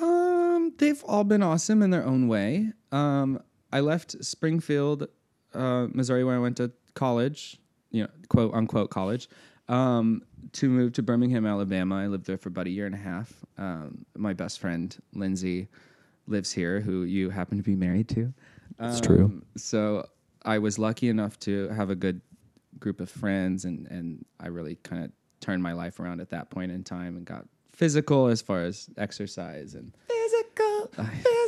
Um, 0.00 0.72
they've 0.78 1.02
all 1.04 1.24
been 1.24 1.42
awesome 1.42 1.82
in 1.82 1.90
their 1.90 2.04
own 2.04 2.28
way. 2.28 2.72
Um, 2.92 3.42
I 3.72 3.80
left 3.80 4.24
Springfield, 4.24 5.08
uh, 5.54 5.86
Missouri, 5.92 6.24
where 6.24 6.36
I 6.36 6.38
went 6.38 6.56
to 6.58 6.70
college, 6.94 7.58
you 7.90 8.02
know, 8.02 8.08
quote 8.28 8.54
unquote 8.54 8.90
college, 8.90 9.28
um, 9.68 10.22
to 10.52 10.68
move 10.68 10.92
to 10.94 11.02
Birmingham, 11.02 11.46
Alabama. 11.46 11.96
I 11.96 12.06
lived 12.06 12.26
there 12.26 12.38
for 12.38 12.48
about 12.48 12.66
a 12.66 12.70
year 12.70 12.86
and 12.86 12.94
a 12.94 12.98
half. 12.98 13.32
Um, 13.58 14.04
my 14.16 14.32
best 14.32 14.60
friend 14.60 14.96
Lindsay 15.14 15.68
lives 16.26 16.52
here, 16.52 16.80
who 16.80 17.04
you 17.04 17.30
happen 17.30 17.56
to 17.58 17.62
be 17.64 17.74
married 17.76 18.08
to. 18.10 18.32
It's 18.80 19.00
true. 19.00 19.24
Um, 19.26 19.44
So 19.56 20.06
I 20.44 20.58
was 20.58 20.78
lucky 20.78 21.08
enough 21.08 21.38
to 21.40 21.68
have 21.68 21.90
a 21.90 21.94
good 21.96 22.20
group 22.78 23.00
of 23.00 23.10
friends, 23.10 23.64
and 23.64 23.86
and 23.88 24.24
I 24.40 24.48
really 24.48 24.76
kind 24.76 25.04
of 25.04 25.10
turned 25.40 25.62
my 25.62 25.72
life 25.72 26.00
around 26.00 26.20
at 26.20 26.30
that 26.30 26.50
point 26.50 26.72
in 26.72 26.84
time 26.84 27.16
and 27.16 27.24
got 27.24 27.46
physical 27.72 28.26
as 28.26 28.40
far 28.42 28.62
as 28.62 28.88
exercise 28.96 29.74
and 29.74 29.92
Physical, 30.08 30.88
physical. 30.88 31.47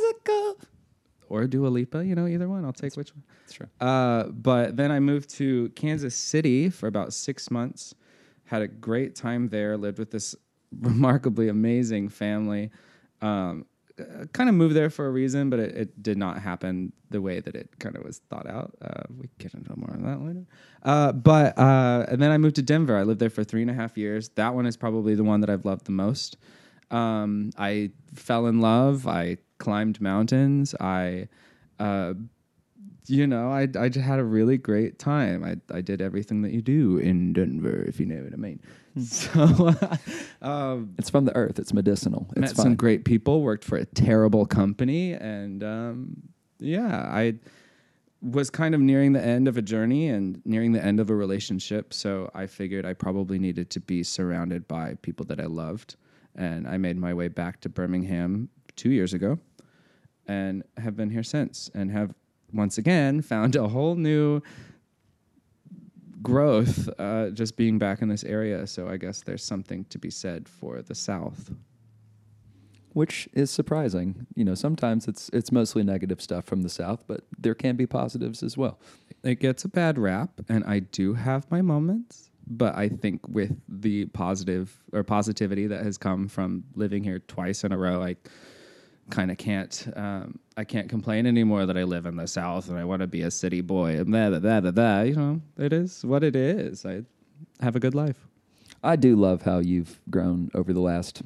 Or 1.31 1.47
Dua 1.47 1.67
Lipa, 1.67 2.05
you 2.05 2.13
know, 2.13 2.27
either 2.27 2.49
one. 2.49 2.65
I'll 2.65 2.73
take 2.73 2.95
which 2.95 3.13
one. 3.15 3.23
That's 3.41 3.53
true. 3.53 3.67
Uh, 3.79 4.25
but 4.25 4.75
then 4.75 4.91
I 4.91 4.99
moved 4.99 5.29
to 5.31 5.69
Kansas 5.69 6.15
City 6.15 6.69
for 6.69 6.87
about 6.87 7.13
six 7.13 7.49
months. 7.49 7.95
Had 8.45 8.61
a 8.61 8.67
great 8.67 9.15
time 9.15 9.47
there. 9.47 9.77
Lived 9.77 9.97
with 9.97 10.11
this 10.11 10.35
remarkably 10.81 11.47
amazing 11.47 12.09
family. 12.09 12.69
Um, 13.21 13.65
kind 14.33 14.49
of 14.49 14.55
moved 14.55 14.75
there 14.75 14.89
for 14.89 15.05
a 15.07 15.11
reason, 15.11 15.49
but 15.49 15.59
it, 15.59 15.75
it 15.75 16.03
did 16.03 16.17
not 16.17 16.39
happen 16.39 16.91
the 17.09 17.21
way 17.21 17.39
that 17.39 17.55
it 17.55 17.69
kind 17.79 17.95
of 17.95 18.03
was 18.03 18.19
thought 18.29 18.47
out. 18.47 18.75
Uh, 18.81 19.03
we 19.17 19.29
get 19.37 19.53
into 19.53 19.73
more 19.77 19.91
on 19.91 20.03
that 20.03 20.21
later. 20.21 20.45
Uh, 20.83 21.11
but 21.11 21.57
uh, 21.57 22.05
and 22.09 22.21
then 22.21 22.31
I 22.31 22.37
moved 22.37 22.55
to 22.55 22.61
Denver. 22.61 22.97
I 22.97 23.03
lived 23.03 23.19
there 23.19 23.29
for 23.29 23.43
three 23.43 23.61
and 23.61 23.71
a 23.71 23.73
half 23.73 23.97
years. 23.97 24.29
That 24.29 24.53
one 24.53 24.65
is 24.65 24.75
probably 24.75 25.15
the 25.15 25.23
one 25.23 25.41
that 25.41 25.49
I've 25.49 25.65
loved 25.65 25.85
the 25.85 25.91
most. 25.91 26.37
Um, 26.89 27.51
I 27.57 27.91
fell 28.13 28.47
in 28.47 28.59
love. 28.59 29.07
I 29.07 29.37
climbed 29.61 30.01
mountains. 30.01 30.75
I 30.81 31.29
uh, 31.79 32.13
you 33.07 33.25
know, 33.27 33.49
I 33.49 33.67
I 33.79 33.89
just 33.89 34.05
had 34.05 34.19
a 34.19 34.23
really 34.23 34.57
great 34.57 34.99
time. 34.99 35.43
I 35.43 35.55
I 35.73 35.81
did 35.81 36.01
everything 36.01 36.41
that 36.41 36.51
you 36.51 36.61
do 36.61 36.97
in 36.97 37.33
Denver, 37.33 37.83
if 37.87 37.99
you 37.99 38.05
know 38.05 38.23
what 38.23 38.33
I 38.33 38.37
mean. 38.37 38.59
So, 38.99 39.73
um, 40.41 40.95
It's 40.97 41.09
from 41.09 41.23
the 41.23 41.33
earth. 41.33 41.59
It's 41.59 41.71
medicinal. 41.73 42.27
It's 42.31 42.39
met 42.41 42.55
fine. 42.57 42.63
some 42.65 42.75
great 42.75 43.05
people. 43.05 43.41
Worked 43.41 43.63
for 43.63 43.77
a 43.77 43.85
terrible 43.85 44.45
company, 44.45 45.13
and 45.13 45.63
um, 45.63 46.23
yeah, 46.59 47.07
I 47.09 47.35
was 48.21 48.49
kind 48.49 48.75
of 48.75 48.81
nearing 48.81 49.13
the 49.13 49.23
end 49.23 49.47
of 49.47 49.55
a 49.57 49.61
journey 49.61 50.09
and 50.09 50.41
nearing 50.45 50.73
the 50.73 50.83
end 50.83 50.99
of 50.99 51.09
a 51.09 51.15
relationship. 51.15 51.93
So 51.93 52.29
I 52.35 52.47
figured 52.47 52.85
I 52.85 52.93
probably 52.93 53.39
needed 53.39 53.69
to 53.71 53.79
be 53.79 54.03
surrounded 54.03 54.67
by 54.67 54.95
people 55.01 55.25
that 55.27 55.39
I 55.39 55.45
loved, 55.45 55.95
and 56.35 56.67
I 56.67 56.75
made 56.77 56.97
my 56.97 57.13
way 57.13 57.29
back 57.29 57.61
to 57.61 57.69
Birmingham 57.69 58.49
two 58.75 58.91
years 58.91 59.13
ago. 59.13 59.39
And 60.31 60.53
have 60.83 60.95
been 60.95 61.11
here 61.17 61.23
since 61.23 61.69
and 61.73 61.91
have 61.91 62.09
once 62.53 62.77
again 62.83 63.21
found 63.21 63.55
a 63.55 63.67
whole 63.75 63.95
new 63.95 64.41
growth 66.21 66.89
uh, 66.99 67.29
just 67.41 67.53
being 67.57 67.77
back 67.79 68.01
in 68.03 68.07
this 68.09 68.23
area. 68.23 68.67
So 68.67 68.87
I 68.93 68.97
guess 68.97 69.17
there's 69.27 69.43
something 69.43 69.85
to 69.93 69.97
be 69.99 70.11
said 70.11 70.41
for 70.47 70.81
the 70.89 70.95
South. 70.95 71.41
which 72.93 73.29
is 73.33 73.49
surprising. 73.51 74.27
You 74.35 74.43
know, 74.45 74.55
sometimes 74.55 75.07
it's 75.07 75.29
it's 75.33 75.51
mostly 75.51 75.83
negative 75.83 76.21
stuff 76.21 76.45
from 76.45 76.61
the 76.61 76.69
South, 76.69 77.03
but 77.07 77.21
there 77.39 77.55
can 77.55 77.75
be 77.75 77.87
positives 77.87 78.43
as 78.43 78.57
well. 78.57 78.79
It 79.23 79.39
gets 79.39 79.63
a 79.65 79.69
bad 79.69 79.97
rap, 79.97 80.31
and 80.49 80.63
I 80.65 80.79
do 80.79 81.13
have 81.13 81.49
my 81.51 81.61
moments. 81.61 82.29
But 82.47 82.75
I 82.75 82.89
think 82.89 83.21
with 83.29 83.55
the 83.69 84.05
positive 84.07 84.75
or 84.91 85.03
positivity 85.03 85.67
that 85.67 85.83
has 85.83 85.97
come 85.97 86.27
from 86.27 86.63
living 86.75 87.03
here 87.03 87.19
twice 87.19 87.63
in 87.63 87.71
a 87.71 87.77
row, 87.77 88.03
I 88.03 88.17
kind 89.11 89.29
of 89.29 89.37
can't 89.37 89.87
um, 89.95 90.39
I 90.57 90.63
can't 90.63 90.89
complain 90.89 91.25
anymore 91.25 91.65
that 91.65 91.77
I 91.77 91.83
live 91.83 92.05
in 92.05 92.15
the 92.15 92.27
South 92.27 92.69
and 92.69 92.77
I 92.77 92.83
want 92.83 93.01
to 93.01 93.07
be 93.07 93.21
a 93.21 93.31
city 93.31 93.61
boy 93.61 93.97
and 93.97 94.13
that 94.13 94.41
that 94.41 94.63
that 94.63 94.75
that. 94.75 95.07
You 95.07 95.15
know, 95.15 95.41
it 95.57 95.73
is 95.73 96.03
what 96.03 96.23
it 96.23 96.35
is. 96.35 96.85
I 96.85 97.03
have 97.61 97.75
a 97.75 97.79
good 97.79 97.95
life. 97.95 98.27
I 98.83 98.95
do 98.95 99.15
love 99.15 99.43
how 99.43 99.59
you've 99.59 99.99
grown 100.09 100.49
over 100.55 100.73
the 100.73 100.79
last 100.79 101.21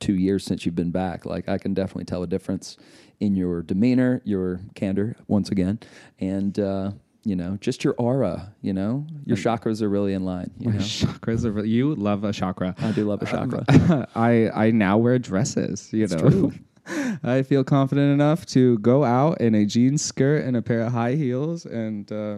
two 0.00 0.14
years 0.14 0.44
since 0.44 0.64
you've 0.64 0.74
been 0.74 0.90
back. 0.90 1.26
Like 1.26 1.48
I 1.48 1.58
can 1.58 1.74
definitely 1.74 2.04
tell 2.04 2.22
a 2.22 2.26
difference 2.26 2.76
in 3.20 3.36
your 3.36 3.62
demeanor, 3.62 4.22
your 4.24 4.60
candor, 4.74 5.16
once 5.28 5.50
again, 5.50 5.80
and 6.18 6.58
uh, 6.58 6.92
you 7.24 7.36
know, 7.36 7.56
just 7.60 7.84
your 7.84 7.94
aura. 7.94 8.54
You 8.62 8.72
know, 8.72 9.06
your 9.24 9.36
chakras 9.36 9.82
are 9.82 9.88
really 9.88 10.14
in 10.14 10.24
line. 10.24 10.50
You 10.58 10.70
My 10.70 10.76
know, 10.76 10.82
chakras 10.82 11.44
are 11.44 11.52
really, 11.52 11.68
you 11.68 11.94
love 11.94 12.24
a 12.24 12.32
chakra. 12.32 12.74
I 12.78 12.92
do 12.92 13.04
love 13.04 13.22
a 13.22 13.26
chakra. 13.26 14.08
I 14.14 14.50
I 14.50 14.70
now 14.70 14.98
wear 14.98 15.18
dresses. 15.18 15.92
You 15.92 16.06
know, 16.06 16.18
true. 16.18 16.52
I 17.22 17.42
feel 17.42 17.64
confident 17.64 18.12
enough 18.12 18.44
to 18.46 18.78
go 18.78 19.04
out 19.04 19.40
in 19.40 19.54
a 19.54 19.64
jean 19.64 19.98
skirt 19.98 20.44
and 20.44 20.56
a 20.56 20.62
pair 20.62 20.80
of 20.82 20.92
high 20.92 21.14
heels 21.14 21.64
and 21.66 22.10
uh, 22.12 22.36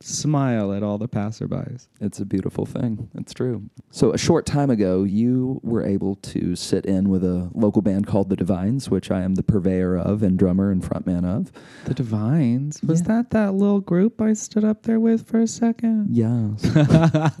smile 0.00 0.72
at 0.72 0.82
all 0.82 0.98
the 0.98 1.08
passerbys. 1.08 1.88
It's 2.00 2.20
a 2.20 2.24
beautiful 2.24 2.66
thing. 2.66 3.08
It's 3.14 3.32
true. 3.34 3.62
So, 3.90 4.12
a 4.12 4.18
short 4.18 4.46
time 4.46 4.70
ago, 4.70 5.04
you 5.04 5.60
were 5.62 5.84
able 5.84 6.16
to 6.16 6.54
sit 6.54 6.84
in 6.86 7.08
with 7.08 7.24
a 7.24 7.50
local 7.54 7.82
band 7.82 8.06
called 8.06 8.28
The 8.28 8.36
Divines, 8.36 8.90
which 8.90 9.10
I 9.10 9.22
am 9.22 9.34
the 9.34 9.42
purveyor 9.42 9.96
of 9.96 10.22
and 10.22 10.38
drummer 10.38 10.70
and 10.70 10.82
frontman 10.82 11.24
of. 11.24 11.50
The 11.86 11.94
Divines 11.94 12.82
was 12.82 13.00
Yeah. 13.00 13.06
that 13.08 13.30
that 13.30 13.54
little 13.54 13.80
group 13.80 14.20
I 14.20 14.34
stood 14.34 14.64
up 14.64 14.82
there 14.82 15.00
with 15.00 15.26
for 15.26 15.40
a 15.40 15.46
second? 15.48 16.08
Yes. 16.14 16.62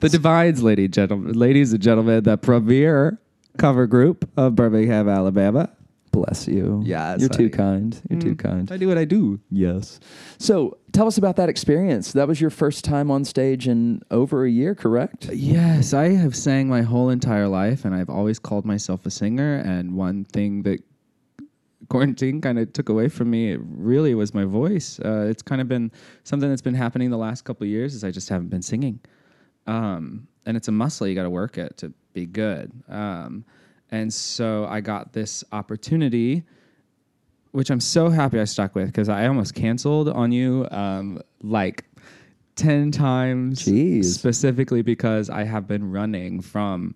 The 0.00 0.08
Divines, 0.08 0.60
lady 0.62 0.88
gentlemen, 0.88 1.32
ladies 1.34 1.72
and 1.72 1.80
gentlemen, 1.80 2.24
the 2.24 2.36
premier 2.36 3.20
cover 3.56 3.86
group 3.86 4.28
of 4.36 4.54
Birmingham, 4.54 5.08
Alabama. 5.08 5.70
Bless 6.12 6.48
you. 6.48 6.80
Yes, 6.82 7.20
You're 7.20 7.28
too 7.28 7.46
I- 7.52 7.56
kind. 7.56 8.00
You're 8.08 8.20
too 8.20 8.36
kind. 8.36 8.72
I 8.72 8.78
do 8.78 8.88
what 8.88 8.96
I 8.96 9.04
do. 9.04 9.38
Yes. 9.50 10.00
So, 10.38 10.78
tell 10.92 11.06
us 11.06 11.18
about 11.18 11.36
that 11.36 11.50
experience. 11.50 12.12
That 12.12 12.26
was 12.26 12.40
your 12.40 12.48
first 12.48 12.86
time 12.86 13.10
on 13.10 13.22
stage 13.26 13.68
in 13.68 14.00
over 14.10 14.46
a 14.46 14.50
year, 14.50 14.74
correct? 14.74 15.28
Yes, 15.30 15.92
I 15.92 16.08
have 16.14 16.34
sang 16.34 16.68
my 16.68 16.80
whole 16.80 17.10
entire 17.10 17.48
life, 17.48 17.84
and 17.84 17.94
I've 17.94 18.08
always 18.08 18.38
called 18.38 18.64
myself 18.64 19.04
a 19.04 19.10
singer. 19.10 19.56
And 19.56 19.94
one 19.94 20.24
thing 20.24 20.62
that 20.62 20.80
quarantine 21.90 22.40
kind 22.40 22.58
of 22.58 22.72
took 22.72 22.88
away 22.88 23.08
from 23.08 23.28
me 23.30 23.56
really 23.60 24.14
was 24.14 24.32
my 24.32 24.44
voice. 24.44 24.98
Uh, 25.04 25.26
it's 25.28 25.42
kind 25.42 25.60
of 25.60 25.68
been 25.68 25.92
something 26.24 26.48
that's 26.48 26.62
been 26.62 26.74
happening 26.74 27.10
the 27.10 27.18
last 27.18 27.44
couple 27.44 27.64
of 27.64 27.68
years. 27.70 27.94
Is 27.94 28.04
I 28.04 28.10
just 28.10 28.30
haven't 28.30 28.48
been 28.48 28.62
singing, 28.62 29.00
um, 29.66 30.26
and 30.46 30.56
it's 30.56 30.68
a 30.68 30.72
muscle 30.72 31.06
you 31.06 31.14
got 31.14 31.24
to 31.24 31.30
work 31.30 31.58
at 31.58 31.76
to 31.78 31.92
be 32.16 32.26
good. 32.26 32.72
Um, 32.88 33.44
and 33.92 34.12
so 34.12 34.66
I 34.66 34.80
got 34.80 35.12
this 35.12 35.44
opportunity 35.52 36.42
which 37.52 37.70
I'm 37.70 37.80
so 37.80 38.10
happy 38.10 38.38
I 38.38 38.44
stuck 38.44 38.74
with 38.74 38.88
because 38.88 39.08
I 39.08 39.26
almost 39.26 39.54
canceled 39.54 40.10
on 40.10 40.30
you 40.30 40.68
um, 40.70 41.22
like 41.42 41.86
10 42.56 42.90
times 42.90 43.64
Jeez. 43.64 44.04
specifically 44.04 44.82
because 44.82 45.30
I 45.30 45.44
have 45.44 45.66
been 45.66 45.90
running 45.90 46.42
from 46.42 46.94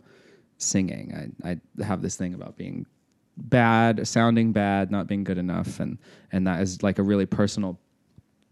singing. 0.58 1.32
I, 1.42 1.52
I 1.52 1.82
have 1.82 2.02
this 2.02 2.16
thing 2.16 2.34
about 2.34 2.58
being 2.58 2.84
bad, 3.38 4.06
sounding 4.06 4.52
bad, 4.52 4.90
not 4.90 5.06
being 5.06 5.24
good 5.24 5.38
enough. 5.38 5.80
And, 5.80 5.96
and 6.30 6.46
that 6.46 6.60
is 6.60 6.82
like 6.82 6.98
a 6.98 7.02
really 7.02 7.24
personal 7.24 7.80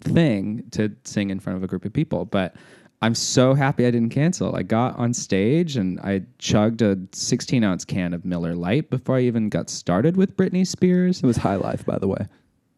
thing 0.00 0.64
to 0.70 0.90
sing 1.04 1.28
in 1.28 1.40
front 1.40 1.58
of 1.58 1.62
a 1.62 1.66
group 1.66 1.84
of 1.84 1.92
people. 1.92 2.24
But 2.24 2.56
I'm 3.00 3.14
so 3.14 3.54
happy 3.54 3.86
I 3.86 3.90
didn't 3.92 4.10
cancel. 4.10 4.56
I 4.56 4.62
got 4.64 4.96
on 4.98 5.14
stage 5.14 5.76
and 5.76 6.00
I 6.00 6.22
chugged 6.38 6.82
a 6.82 6.98
16 7.12 7.62
ounce 7.62 7.84
can 7.84 8.12
of 8.12 8.24
Miller 8.24 8.54
Lite 8.56 8.90
before 8.90 9.16
I 9.16 9.20
even 9.20 9.48
got 9.48 9.70
started 9.70 10.16
with 10.16 10.36
Britney 10.36 10.66
Spears. 10.66 11.18
It 11.22 11.26
was 11.26 11.36
High 11.36 11.54
Life, 11.56 11.86
by 11.86 11.98
the 11.98 12.08
way. 12.08 12.26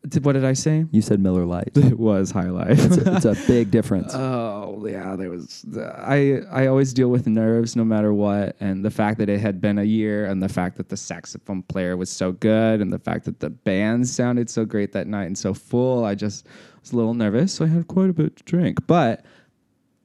Did- 0.08 0.24
What 0.24 0.32
did 0.32 0.44
I 0.44 0.52
say? 0.52 0.84
You 0.90 1.00
said 1.00 1.20
Miller 1.20 1.46
Lite. 1.46 1.70
It 1.76 1.98
was 1.98 2.30
High 2.30 2.50
Life. 2.50 2.78
It's 2.84 2.96
a, 2.98 3.16
it's 3.16 3.24
a 3.24 3.36
big 3.46 3.70
difference. 3.76 4.14
Oh 4.14 4.86
yeah, 4.86 5.16
there 5.16 5.30
was. 5.30 5.64
I 5.78 6.40
I 6.50 6.66
always 6.66 6.92
deal 6.92 7.08
with 7.08 7.26
nerves 7.26 7.74
no 7.74 7.84
matter 7.84 8.12
what, 8.12 8.56
and 8.60 8.84
the 8.84 8.90
fact 8.90 9.18
that 9.18 9.28
it 9.30 9.40
had 9.40 9.60
been 9.60 9.78
a 9.78 9.84
year, 9.84 10.24
and 10.26 10.42
the 10.42 10.48
fact 10.48 10.76
that 10.78 10.88
the 10.90 10.96
saxophone 10.96 11.62
player 11.64 11.96
was 11.98 12.08
so 12.10 12.32
good, 12.32 12.80
and 12.82 12.92
the 12.92 12.98
fact 12.98 13.24
that 13.26 13.40
the 13.40 13.50
band 13.50 14.06
sounded 14.08 14.48
so 14.50 14.64
great 14.66 14.92
that 14.92 15.06
night 15.06 15.24
and 15.26 15.36
so 15.36 15.52
full, 15.54 16.04
I 16.04 16.14
just 16.14 16.46
was 16.80 16.92
a 16.92 16.96
little 16.96 17.14
nervous. 17.14 17.52
So 17.54 17.64
I 17.66 17.68
had 17.68 17.86
quite 17.88 18.08
a 18.10 18.14
bit 18.14 18.36
to 18.36 18.42
drink, 18.44 18.78
but 18.86 19.24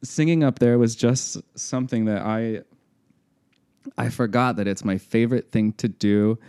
singing 0.03 0.43
up 0.43 0.59
there 0.59 0.77
was 0.77 0.95
just 0.95 1.41
something 1.57 2.05
that 2.05 2.21
I 2.21 2.61
I 3.97 4.09
forgot 4.09 4.55
that 4.55 4.67
it's 4.67 4.83
my 4.83 4.97
favorite 4.97 5.51
thing 5.51 5.73
to 5.73 5.87
do 5.87 6.39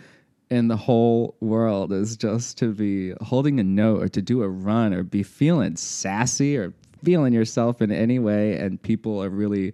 in 0.49 0.67
the 0.67 0.77
whole 0.77 1.35
world 1.39 1.91
is 1.91 2.15
just 2.15 2.57
to 2.59 2.73
be 2.73 3.13
holding 3.21 3.59
a 3.59 3.63
note 3.63 4.01
or 4.01 4.07
to 4.09 4.21
do 4.21 4.43
a 4.43 4.49
run 4.49 4.93
or 4.93 5.03
be 5.03 5.23
feeling 5.23 5.75
sassy 5.75 6.57
or 6.57 6.73
feeling 7.03 7.33
yourself 7.33 7.81
in 7.81 7.91
any 7.91 8.17
way. 8.17 8.57
And 8.57 8.81
people 8.81 9.21
are 9.23 9.29
really 9.29 9.73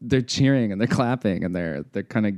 they're 0.00 0.22
cheering 0.22 0.72
and 0.72 0.80
they're 0.80 0.88
clapping 0.88 1.44
and 1.44 1.54
they're 1.54 1.84
they're 1.92 2.02
kind 2.02 2.26
of 2.26 2.34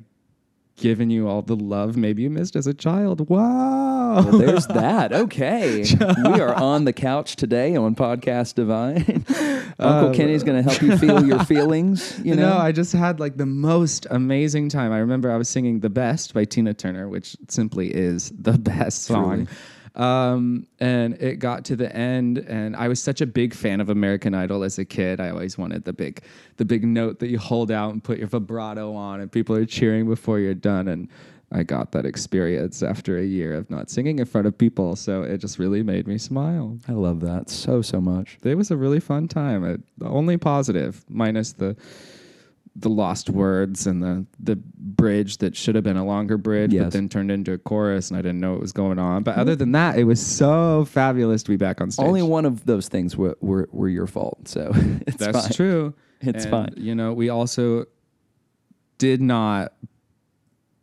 giving 0.77 1.11
you 1.11 1.29
all 1.29 1.43
the 1.43 1.57
love 1.57 1.97
maybe 1.97 2.23
you 2.23 2.31
missed 2.31 2.57
as 2.57 2.67
a 2.67 2.75
child. 2.75 3.29
Wow. 3.29 4.15
Well, 4.15 4.39
there's 4.39 4.67
that. 4.69 5.13
Okay. 5.13 5.85
we 6.25 6.41
are 6.41 6.55
on 6.55 6.85
the 6.85 6.93
couch 6.93 7.37
today 7.37 7.77
on 7.77 7.95
Podcast 7.95 8.55
Divine. 8.55 9.25
Uncle 9.79 10.11
uh, 10.11 10.15
Kenny's 10.15 10.43
going 10.43 10.63
to 10.63 10.69
help 10.69 10.83
you 10.83 10.97
feel 10.99 11.25
your 11.25 11.45
feelings. 11.45 12.19
You 12.23 12.35
know, 12.35 12.51
No, 12.51 12.59
I 12.59 12.73
just 12.73 12.93
had 12.93 13.21
like 13.21 13.37
the 13.37 13.47
most 13.47 14.07
amazing 14.11 14.69
time. 14.69 14.93
I 14.93 14.99
remember 14.99 15.31
I 15.31 15.37
was 15.37 15.49
singing 15.49 15.81
"The 15.81 15.91
Best" 15.91 16.35
by 16.35 16.45
Tina 16.45 16.75
Turner, 16.75 17.09
which 17.09 17.37
simply 17.49 17.89
is 17.89 18.33
the 18.39 18.59
best 18.59 19.05
song. 19.05 19.49
Um, 19.95 20.67
and 20.81 21.21
it 21.21 21.39
got 21.39 21.65
to 21.67 21.77
the 21.77 21.95
end, 21.95 22.39
and 22.39 22.75
I 22.75 22.89
was 22.89 23.03
such 23.03 23.21
a 23.21 23.27
big 23.27 23.53
fan 23.53 23.81
of 23.81 23.91
American 23.91 24.35
Idol 24.35 24.65
as 24.65 24.79
a 24.79 24.85
kid. 24.85 25.21
I 25.21 25.31
always 25.31 25.59
wanted 25.59 25.85
the 25.85 25.93
big, 25.93 26.23
the 26.57 26.65
big 26.65 26.85
note 26.85 27.19
that 27.19 27.29
you 27.29 27.39
hold 27.39 27.71
out 27.71 27.93
and 27.93 28.03
put 28.03 28.19
your 28.19 28.29
vibrato 28.29 28.95
on, 28.95 29.21
and 29.21 29.31
people 29.31 29.55
are 29.55 29.67
cheering 29.67 30.09
before 30.09 30.39
you're 30.39 30.55
done. 30.55 30.89
And 30.89 31.09
I 31.51 31.63
got 31.63 31.93
that 31.93 32.07
experience 32.07 32.83
after 32.83 33.19
a 33.19 33.25
year 33.25 33.55
of 33.55 33.69
not 33.69 33.91
singing 33.91 34.19
in 34.19 34.25
front 34.25 34.47
of 34.47 34.57
people, 34.57 34.97
so 34.97 35.23
it 35.23 35.39
just 35.39 35.59
really 35.59 35.83
made 35.83 36.07
me 36.07 36.17
smile. 36.17 36.79
I 36.89 36.93
love 36.93 37.21
that 37.21 37.51
so, 37.51 37.83
so 37.83 38.01
much. 38.01 38.39
It 38.43 38.55
was 38.55 38.71
a 38.71 38.77
really 38.77 39.01
fun 39.01 39.29
time. 39.29 39.63
It, 39.63 39.83
only 40.03 40.39
positive, 40.39 41.05
minus 41.11 41.53
the 41.53 41.77
the 42.75 42.89
lost 42.89 43.29
words 43.29 43.87
and 43.87 44.03
the 44.03 44.25
the 44.41 44.57
bridge 44.57 45.39
that 45.39 45.55
should 45.55 45.75
have 45.75 45.85
been 45.85 45.97
a 45.99 46.05
longer 46.05 46.39
bridge, 46.39 46.73
Yes. 46.73 46.85
but 46.85 46.93
then 46.95 47.09
turned 47.09 47.31
into 47.31 47.53
a 47.53 47.59
chorus, 47.59 48.11
and 48.11 48.17
I 48.19 48.23
didn't 48.23 48.41
know 48.41 48.53
what 48.53 48.61
was 48.61 48.73
going 48.73 48.99
on. 48.99 49.23
But 49.25 49.37
other 49.37 49.55
than 49.55 49.73
that, 49.73 49.99
it 49.99 50.05
was 50.05 50.25
so 50.25 50.85
fabulous 50.87 51.43
to 51.43 51.51
be 51.51 51.57
back 51.57 51.81
on 51.81 51.91
stage. 51.91 52.07
Only 52.07 52.23
one 52.23 52.47
of 52.47 52.65
those 52.65 52.89
things 52.89 53.17
were, 53.17 53.37
were, 53.41 53.69
were 53.73 53.89
your 53.91 54.07
fault. 54.07 54.49
So 54.49 54.71
it's 55.07 55.17
That's 55.19 55.43
fine. 55.43 55.53
true. 55.53 55.95
It's 56.23 56.45
And, 56.45 56.51
fine. 56.51 56.75
You 56.77 56.95
know, 56.95 57.13
we 57.13 57.29
also 57.29 57.85
did 58.99 59.21
not 59.21 59.73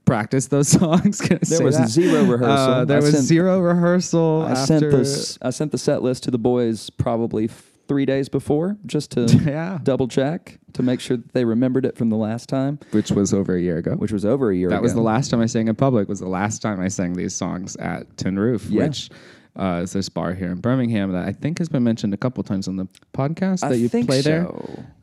practice 0.05 0.47
those 0.47 0.67
songs. 0.79 1.17
There 1.19 1.63
was 1.63 1.77
that? 1.77 1.89
zero 1.89 2.23
rehearsal. 2.23 2.73
Uh, 2.73 2.85
there 2.85 2.97
I 2.97 3.01
was 3.01 3.11
sent- 3.13 3.25
zero 3.25 3.59
rehearsal. 3.61 4.43
I 4.47 4.51
after, 4.51 4.65
sent 4.79 4.91
this. 4.91 5.37
I 5.41 5.49
sent 5.51 5.71
the 5.71 5.77
set 5.77 6.01
list 6.03 6.23
to 6.23 6.31
the 6.31 6.37
boys 6.39 6.89
probably 6.91 7.47
three 7.89 8.05
days 8.05 8.29
before, 8.29 8.77
just 8.85 9.11
to 9.11 9.25
Yeah. 9.45 9.79
double 9.83 10.07
check 10.07 10.59
to 10.73 10.81
make 10.83 11.01
sure 11.01 11.17
that 11.17 11.33
they 11.33 11.43
remembered 11.43 11.85
it 11.85 11.97
from 11.97 12.09
the 12.09 12.15
last 12.15 12.47
time, 12.47 12.79
which 12.91 13.11
was 13.11 13.33
over 13.33 13.55
a 13.55 13.61
year 13.61 13.77
ago. 13.79 13.95
which 13.95 14.13
was 14.13 14.23
over 14.23 14.49
a 14.51 14.55
year 14.55 14.67
ago. 14.67 14.75
That 14.75 14.79
ago. 14.79 14.83
was 14.83 14.93
the 14.93 15.01
last 15.01 15.29
time 15.31 15.41
I 15.41 15.47
sang 15.47 15.67
in 15.67 15.75
public. 15.75 16.07
Was 16.07 16.19
the 16.21 16.29
last 16.29 16.61
time 16.61 16.79
I 16.79 16.87
sang 16.87 17.13
these 17.13 17.33
songs 17.35 17.75
at 17.75 18.15
Tin 18.15 18.39
Roof, 18.39 18.67
Yeah. 18.69 18.83
which 18.85 19.09
uh, 19.57 19.81
is 19.83 19.91
this 19.91 20.07
bar 20.07 20.33
here 20.33 20.51
in 20.51 20.61
Birmingham 20.61 21.11
that 21.11 21.27
I 21.27 21.33
think 21.33 21.57
has 21.57 21.67
been 21.67 21.83
mentioned 21.83 22.13
a 22.13 22.17
couple 22.17 22.41
times 22.43 22.67
on 22.69 22.77
the 22.77 22.87
podcast 23.13 23.63
I 23.65 23.69
that 23.69 23.77
you 23.79 23.89
think 23.89 24.07
play 24.07 24.21
so. 24.21 24.29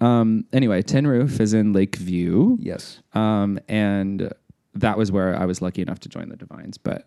there. 0.01 0.09
Um, 0.09 0.47
anyway, 0.53 0.81
Tin 0.81 1.07
Roof 1.07 1.41
is 1.41 1.53
in 1.53 1.75
Lakeview, 1.75 2.57
Yes. 2.61 3.03
um, 3.13 3.59
and 3.69 4.33
that 4.75 4.97
was 4.97 5.11
where 5.13 5.37
I 5.37 5.45
was 5.45 5.61
lucky 5.61 5.83
enough 5.83 5.99
to 6.01 6.09
join 6.09 6.29
the 6.31 6.37
Divines. 6.37 6.79
But 6.79 7.07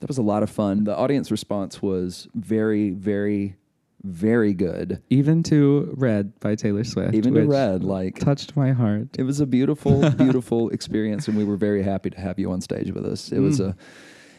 That 0.00 0.08
was 0.08 0.18
a 0.18 0.22
lot 0.22 0.42
of 0.42 0.50
fun. 0.50 0.84
The 0.84 0.96
audience 0.96 1.30
response 1.30 1.82
was 1.82 2.26
very, 2.34 2.90
very 2.90 3.56
very 4.04 4.54
good. 4.54 5.02
Even 5.10 5.42
to 5.44 5.92
Red 5.96 6.38
by 6.40 6.54
Taylor 6.54 6.84
Swift. 6.84 7.14
Even 7.14 7.34
to 7.34 7.44
Red, 7.46 7.82
like 7.84 8.18
touched 8.18 8.56
my 8.56 8.72
heart. 8.72 9.08
it 9.18 9.24
was 9.24 9.40
a 9.40 9.46
beautiful, 9.46 10.08
beautiful 10.16 10.70
experience, 10.70 11.28
and 11.28 11.36
we 11.36 11.44
were 11.44 11.56
very 11.56 11.82
happy 11.82 12.10
to 12.10 12.20
have 12.20 12.38
you 12.38 12.50
on 12.52 12.60
stage 12.60 12.92
with 12.92 13.04
us. 13.04 13.32
It 13.32 13.40
was 13.40 13.60
a, 13.60 13.76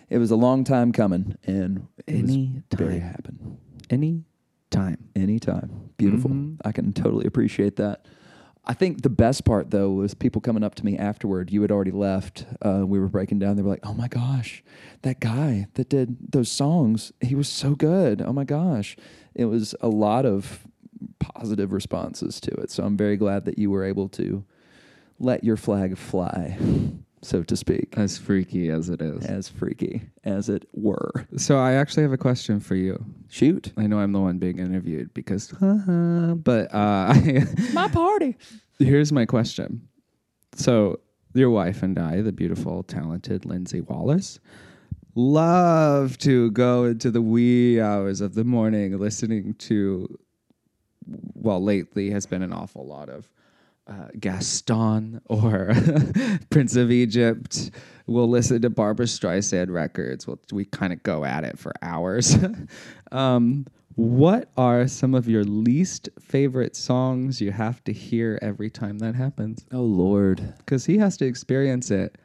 it 0.10 0.17
was 0.17 0.32
a 0.32 0.36
long 0.36 0.63
time 0.63 0.91
coming, 0.91 1.36
and 1.45 1.88
it 2.08 2.22
was 2.22 2.32
Any 2.32 2.63
very 2.76 3.00
time. 3.00 3.02
happen. 3.02 3.58
Any 3.89 4.24
time. 4.72 5.10
Anytime. 5.15 5.89
Beautiful. 5.98 6.32
Mhm. 6.32 6.58
I 6.63 6.72
can 6.72 6.93
totally 6.93 7.26
appreciate 7.26 7.76
that. 7.78 8.06
I 8.70 8.74
think 8.74 9.02
the 9.02 9.10
best 9.10 9.46
part 9.46 9.72
though 9.72 9.90
was 9.90 10.14
people 10.14 10.42
coming 10.42 10.64
up 10.64 10.76
to 10.76 10.86
me 10.86 10.96
afterward. 10.96 11.52
You 11.52 11.64
had 11.64 11.72
already 11.72 11.90
left. 11.90 12.46
Uh, 12.62 12.84
we 12.86 13.00
were 13.00 13.08
breaking 13.08 13.40
down. 13.40 13.56
They 13.56 13.64
were 13.64 13.72
like, 13.72 13.84
"Oh 13.84 13.96
my 13.96 14.08
gosh, 14.08 14.64
that 15.02 15.20
guy 15.20 15.66
that 15.74 15.90
did 15.90 16.32
those 16.32 16.52
songs, 16.52 17.12
he 17.20 17.34
was 17.34 17.50
so 17.50 17.74
good. 17.74 18.22
Oh 18.22 18.32
my 18.32 18.44
gosh." 18.44 18.96
It 19.34 19.46
was 19.46 19.74
a 19.82 19.90
lot 19.90 20.24
of 20.28 20.68
positive 21.18 21.74
responses 21.74 22.40
to 22.42 22.52
it. 22.52 22.70
So 22.70 22.84
I'm 22.84 22.96
very 22.96 23.18
glad 23.18 23.46
that 23.46 23.58
you 23.58 23.72
were 23.72 23.84
able 23.84 24.08
to 24.10 24.46
let 25.18 25.44
your 25.44 25.58
flag 25.58 25.98
fly, 25.98 26.56
so 27.22 27.44
to 27.44 27.56
speak, 27.58 27.94
As 27.98 28.18
freaky 28.18 28.70
as 28.70 28.90
it 28.90 29.02
is. 29.02 29.26
as 29.26 29.50
freaky 29.50 30.04
as 30.24 30.48
it 30.50 30.68
were. 30.74 31.28
So 31.38 31.58
I 31.58 31.74
actually 31.74 32.04
have 32.04 32.14
a 32.14 32.18
question 32.18 32.60
for 32.60 32.76
you. 32.76 33.04
Shoot. 33.30 33.74
I 33.78 33.88
know 33.88 34.00
I'm 34.00 34.12
the 34.14 34.20
one 34.20 34.38
being 34.40 34.60
interviewed 34.60 35.14
because, 35.14 35.48
but 35.60 36.74
uh, 36.74 37.14
My 37.74 37.88
party. 37.90 38.38
here's 38.80 39.12
my 39.12 39.26
question. 39.26 39.88
So 40.56 41.00
your 41.34 41.50
wife 41.50 41.84
and 41.84 42.00
I, 42.00 42.22
the 42.22 42.32
beautiful, 42.32 42.84
talented 42.84 43.46
Lindsay 43.46 43.82
Wallace, 43.82 44.40
love 45.16 46.18
to 46.20 46.52
go 46.52 46.86
into 46.86 47.12
the 47.12 47.22
wee 47.22 47.80
hours 47.82 48.22
of 48.22 48.34
the 48.36 48.44
morning 48.44 48.98
listening 48.98 49.54
to. 49.56 50.08
Well, 51.34 51.64
lately 51.64 52.12
has 52.12 52.26
been 52.28 52.44
an 52.44 52.54
awful 52.54 52.86
lot 52.86 53.10
of 53.10 53.28
uh, 53.89 54.08
Gaston 54.19 55.21
or 55.25 55.71
Prince 56.49 56.75
of 56.75 56.91
Egypt. 56.91 57.71
We'll 58.08 58.30
listen 58.30 58.62
to 58.62 58.69
Barbra 58.69 59.06
Streisand 59.06 59.71
records. 59.71 60.28
We'll, 60.28 60.39
we 60.52 60.65
kind 60.65 60.93
of 60.93 61.02
go 61.04 61.25
at 61.25 61.43
it 61.43 61.58
for 61.58 61.73
hours. 61.82 62.38
um, 63.12 63.65
what 63.95 64.49
are 64.56 64.88
some 64.88 65.13
of 65.13 65.28
your 65.28 65.43
least 65.43 66.10
favorite 66.19 66.75
songs 66.75 67.41
you 67.41 67.52
have 67.52 67.84
to 67.84 67.93
hear 67.93 68.39
every 68.41 68.69
time 68.69 68.99
that 68.99 69.15
happens? 69.15 69.65
Oh 69.73 69.82
Lord. 69.82 70.54
Because 70.60 70.86
he 70.86 70.97
has 70.99 71.17
to 71.17 71.25
experience 71.25 71.91
it 71.91 72.17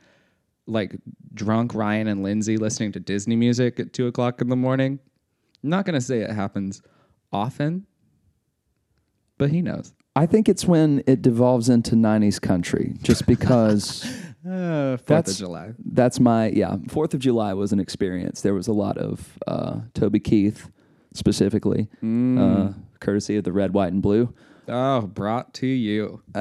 like 0.67 0.97
drunk 1.35 1.75
Ryan 1.75 2.09
and 2.09 2.23
Lindsay 2.23 2.57
listening 2.57 2.93
to 2.93 3.01
Disney 3.01 3.37
music 3.37 3.81
at 3.81 3.93
two 3.93 4.07
o'clock 4.07 4.41
in 4.41 4.49
the 4.49 4.57
morning. 4.57 4.99
I'm 5.63 5.71
not 5.71 5.85
going 5.85 5.95
to 5.95 6.01
say 6.01 6.21
it 6.21 6.31
happens 6.31 6.83
often, 7.33 7.87
but 9.39 9.51
he 9.51 9.63
knows. 9.63 9.93
I 10.17 10.27
think 10.27 10.49
it's 10.49 10.65
when 10.65 11.03
it 11.07 11.23
devolves 11.23 11.69
into 11.69 11.95
90s 11.97 12.41
country, 12.41 12.95
just 13.03 13.27
because 13.35 14.05
Uh, 14.47 14.97
Fourth 14.99 15.01
of 15.01 15.07
That's- 15.07 15.39
July. 15.39 15.73
that's 15.85 16.21
my, 16.21 16.49
yeah, 16.51 16.77
4th 16.89 17.15
of 17.15 17.21
July 17.21 17.55
was 17.55 17.73
an 17.73 17.81
experience. 17.81 18.43
There 18.43 18.55
was 18.55 18.69
a 18.69 18.73
lot 18.73 18.99
of 18.99 19.39
uh, 19.47 19.81
Toby 19.95 20.21
Keith 20.21 20.71
specifically, 21.15 21.89
uh, 22.03 22.73
courtesy 23.01 23.37
of 23.37 23.45
the 23.45 23.53
red, 23.53 23.73
white, 23.73 23.93
and 23.93 24.03
blue. 24.03 24.35
Oh, 24.69 25.03
brought 25.03 25.53
to 25.55 25.67
you. 25.67 26.23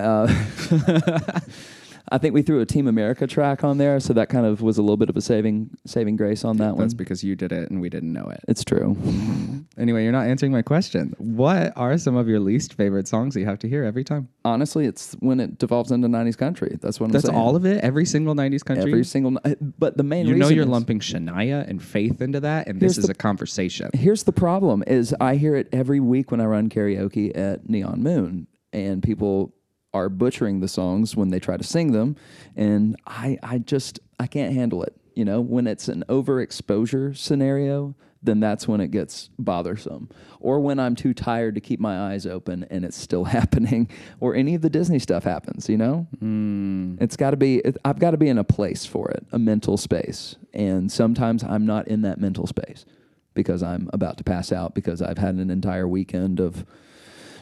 I 2.12 2.18
think 2.18 2.34
we 2.34 2.42
threw 2.42 2.60
a 2.60 2.66
Team 2.66 2.88
America 2.88 3.26
track 3.28 3.64
on 3.64 3.78
there, 3.78 4.00
so 4.00 4.14
that 4.14 4.30
kind 4.30 4.46
of 4.46 4.62
was 4.62 4.78
a 4.78 4.82
little 4.82 4.98
bit 4.98 5.10
of 5.10 5.16
a 5.18 5.22
saving 5.22 5.70
saving 5.86 6.16
grace 6.18 6.44
on 6.44 6.58
that 6.58 6.72
one. 6.76 6.80
That's 6.82 6.94
because 6.94 7.24
you 7.24 7.36
did 7.36 7.52
it 7.52 7.70
and 7.72 7.80
we 7.82 7.90
didn't 7.90 8.12
know 8.14 8.26
it. 8.30 8.42
It's 8.48 8.64
true. 8.64 8.98
Anyway, 9.76 10.04
you're 10.04 10.12
not 10.12 10.28
answering 10.28 10.52
my 10.52 10.62
question. 10.62 11.16
What 11.18 11.74
are 11.76 11.98
some 11.98 12.16
of 12.16 12.28
your 12.28 12.40
least 12.40 12.76
favorite 12.76 13.08
songs 13.08 13.34
that 13.34 13.40
you 13.40 13.46
have 13.48 13.58
to 13.60 13.68
hear 13.68 13.84
every 13.84 14.04
time? 14.04 14.30
Honestly, 14.46 14.86
it's 14.86 15.14
when 15.20 15.40
it 15.40 15.58
devolves 15.58 15.92
into 15.92 16.08
90s 16.08 16.38
country. 16.38 16.78
That's 16.80 17.00
what 17.00 17.08
I'm 17.08 17.12
That's 17.12 17.26
saying. 17.26 17.36
all 17.36 17.56
of 17.56 17.66
it? 17.66 17.84
Every 17.84 18.06
single 18.06 18.36
90s 18.36 18.64
country? 18.64 18.92
Every 18.92 19.04
single, 19.04 19.40
but 19.80 19.98
the 19.98 20.04
main 20.04 20.28
you 20.28 20.36
know 20.36 20.50
you're 20.50 20.66
lumping 20.66 21.00
Shania 21.00 21.68
and 21.68 21.82
Faith 21.82 22.22
into 22.22 22.40
that, 22.42 22.68
and 22.68 22.80
this 22.80 23.00
is 23.00 23.06
the- 23.06 23.12
a 23.14 23.16
conversation. 23.16 23.90
Here's 23.94 24.24
the 24.24 24.32
problem: 24.32 24.84
is 24.86 25.16
I 25.20 25.38
hear 25.38 25.56
it 25.56 25.70
every 25.72 26.00
week 26.00 26.30
when 26.30 26.40
I 26.40 26.46
run 26.46 26.70
karaoke 26.70 27.36
at 27.36 27.68
Neon 27.68 28.04
Moon, 28.04 28.46
and 28.74 29.02
people 29.02 29.56
are 29.94 30.10
butchering 30.10 30.60
the 30.60 30.68
songs 30.68 31.16
when 31.16 31.30
they 31.30 31.40
try 31.40 31.58
to 31.58 31.64
sing 31.64 31.92
them, 31.92 32.16
and 32.56 32.96
I, 33.06 33.38
I 33.44 33.60
just, 33.60 34.00
I 34.20 34.28
can't 34.28 34.54
handle 34.54 34.84
it. 34.84 34.96
You 35.16 35.26
know, 35.26 35.42
when 35.42 35.68
it's 35.68 35.88
an 35.88 36.04
overexposure 36.10 37.16
scenario, 37.16 37.96
then 38.24 38.40
that's 38.40 38.68
when 38.68 38.80
it 38.80 38.90
gets 38.90 39.30
bothersome. 39.38 40.10
Or 40.40 40.60
when 40.60 40.80
I'm 40.80 40.96
too 40.96 41.14
tired 41.14 41.56
to 41.56 41.62
keep 41.62 41.80
my 41.80 42.12
eyes 42.12 42.26
open 42.26 42.66
and 42.70 42.86
it's 42.86 42.98
still 42.98 43.24
happening, 43.26 43.90
or 44.20 44.34
any 44.34 44.56
of 44.56 44.62
the 44.62 44.70
Disney 44.70 45.00
stuff 45.00 45.24
happens. 45.24 45.70
You 45.70 45.78
know, 45.78 46.08
hmm. 46.20 46.96
it's 47.00 47.18
got 47.18 47.32
to 47.32 47.38
be. 47.38 47.58
It, 47.58 47.78
I've 47.86 48.00
got 48.00 48.12
to 48.12 48.18
be 48.18 48.30
in 48.30 48.38
a 48.38 48.44
place 48.44 48.86
for 48.86 49.12
it, 49.12 49.26
a 49.32 49.40
mental 49.40 49.78
space, 49.78 50.38
and 50.54 50.92
sometimes 50.92 51.44
I'm 51.44 51.66
not 51.66 51.88
in 51.88 52.02
that 52.04 52.20
mental 52.20 52.48
space 52.48 52.86
because 53.34 53.62
I'm 53.64 53.90
about 53.94 54.18
to 54.18 54.24
pass 54.24 54.52
out 54.52 54.76
because 54.76 55.02
I've 55.02 55.18
had 55.18 55.36
an 55.36 55.50
entire 55.50 55.88
weekend 55.88 56.40
of 56.40 56.66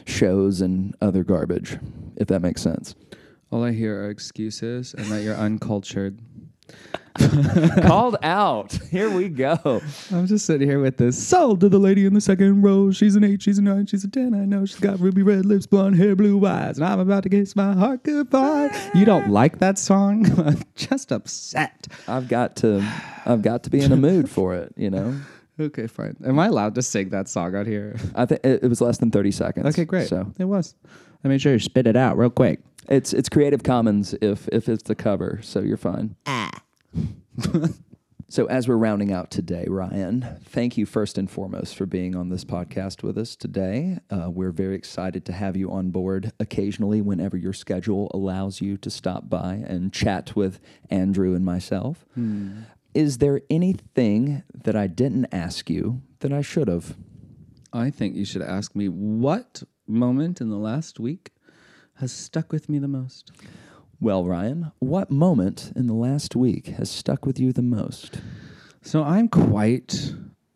shows 0.06 0.60
and 0.60 0.94
other 1.00 1.24
garbage, 1.24 1.78
if 2.16 2.28
that 2.28 2.40
makes 2.40 2.62
sense. 2.62 2.94
All 3.50 3.64
I 3.64 3.72
hear 3.72 4.04
are 4.04 4.10
excuses 4.10 4.94
and 4.94 5.06
that 5.06 5.22
you're 5.22 5.36
uncultured. 5.36 6.20
Called 7.82 8.16
out. 8.22 8.72
Here 8.90 9.10
we 9.10 9.28
go. 9.28 9.82
I'm 10.10 10.26
just 10.26 10.46
sitting 10.46 10.66
here 10.66 10.80
with 10.80 10.96
this. 10.96 11.22
Sold 11.22 11.60
to 11.60 11.68
the 11.68 11.78
lady 11.78 12.06
in 12.06 12.14
the 12.14 12.20
second 12.22 12.62
row. 12.62 12.90
She's 12.90 13.16
an 13.16 13.24
eight, 13.24 13.42
she's 13.42 13.58
a 13.58 13.62
nine, 13.62 13.84
she's 13.84 14.04
a 14.04 14.08
ten. 14.08 14.32
I 14.32 14.46
know 14.46 14.64
she's 14.64 14.80
got 14.80 14.98
ruby 14.98 15.22
red 15.22 15.44
lips, 15.44 15.66
blonde 15.66 15.96
hair, 15.96 16.16
blue 16.16 16.44
eyes, 16.46 16.78
and 16.78 16.86
I'm 16.86 17.00
about 17.00 17.24
to 17.24 17.28
kiss 17.28 17.54
my 17.54 17.74
heart 17.74 18.02
goodbye. 18.04 18.74
You 18.94 19.04
don't 19.04 19.28
like 19.28 19.58
that 19.58 19.78
song? 19.78 20.26
I'm 20.46 20.62
just 20.74 21.12
upset. 21.12 21.88
I've 22.08 22.28
got 22.28 22.56
to 22.56 22.82
I've 23.26 23.42
got 23.42 23.64
to 23.64 23.70
be 23.70 23.80
in 23.80 23.92
a 23.92 23.96
mood 23.96 24.30
for 24.30 24.54
it, 24.54 24.72
you 24.76 24.88
know. 24.88 25.14
Okay, 25.60 25.86
fine. 25.86 26.16
Am 26.24 26.38
I 26.38 26.46
allowed 26.46 26.74
to 26.76 26.82
sing 26.82 27.10
that 27.10 27.28
song 27.28 27.54
out 27.54 27.66
here? 27.66 27.96
I 28.14 28.26
think 28.26 28.40
it, 28.44 28.62
it 28.64 28.68
was 28.68 28.80
less 28.80 28.98
than 28.98 29.10
30 29.10 29.30
seconds. 29.30 29.66
Okay, 29.66 29.84
great. 29.84 30.08
So, 30.08 30.32
it 30.38 30.44
was. 30.44 30.74
I 31.24 31.28
made 31.28 31.40
sure 31.42 31.52
you 31.52 31.58
spit 31.58 31.86
it 31.86 31.96
out 31.96 32.16
real 32.18 32.30
quick. 32.30 32.60
it's 32.88 33.12
it's 33.12 33.28
Creative 33.28 33.62
Commons 33.62 34.14
if 34.20 34.48
if 34.48 34.68
it's 34.68 34.82
the 34.84 34.94
cover, 34.94 35.38
so 35.42 35.60
you're 35.60 35.76
fine. 35.76 36.16
Ah. 36.26 36.62
So, 38.28 38.46
as 38.46 38.66
we're 38.66 38.78
rounding 38.78 39.12
out 39.12 39.30
today, 39.30 39.66
Ryan, 39.68 40.38
thank 40.42 40.78
you 40.78 40.86
first 40.86 41.18
and 41.18 41.30
foremost 41.30 41.76
for 41.76 41.84
being 41.84 42.16
on 42.16 42.30
this 42.30 42.46
podcast 42.46 43.02
with 43.02 43.18
us 43.18 43.36
today. 43.36 43.98
Uh, 44.08 44.30
we're 44.30 44.52
very 44.52 44.74
excited 44.74 45.26
to 45.26 45.34
have 45.34 45.54
you 45.54 45.70
on 45.70 45.90
board 45.90 46.32
occasionally 46.40 47.02
whenever 47.02 47.36
your 47.36 47.52
schedule 47.52 48.10
allows 48.14 48.62
you 48.62 48.78
to 48.78 48.88
stop 48.88 49.28
by 49.28 49.62
and 49.66 49.92
chat 49.92 50.34
with 50.34 50.60
Andrew 50.88 51.34
and 51.34 51.44
myself. 51.44 52.06
Is 52.94 53.18
there 53.18 53.40
anything 53.48 54.42
that 54.64 54.76
I 54.76 54.86
didn't 54.86 55.26
ask 55.32 55.70
you 55.70 56.02
that 56.20 56.32
I 56.32 56.42
should 56.42 56.68
have? 56.68 56.96
I 57.72 57.90
think 57.90 58.14
you 58.16 58.24
should 58.24 58.42
ask 58.42 58.76
me 58.76 58.88
what 58.88 59.62
moment 59.86 60.40
in 60.40 60.50
the 60.50 60.58
last 60.58 61.00
week 61.00 61.30
has 61.94 62.12
stuck 62.12 62.52
with 62.52 62.68
me 62.68 62.78
the 62.78 62.88
most. 62.88 63.32
Well, 63.98 64.26
Ryan, 64.26 64.72
what 64.80 65.10
moment 65.10 65.72
in 65.74 65.86
the 65.86 65.94
last 65.94 66.36
week 66.36 66.66
has 66.68 66.90
stuck 66.90 67.24
with 67.24 67.38
you 67.38 67.52
the 67.52 67.62
most? 67.62 68.20
So 68.82 69.02
I'm 69.04 69.28
quite 69.28 70.12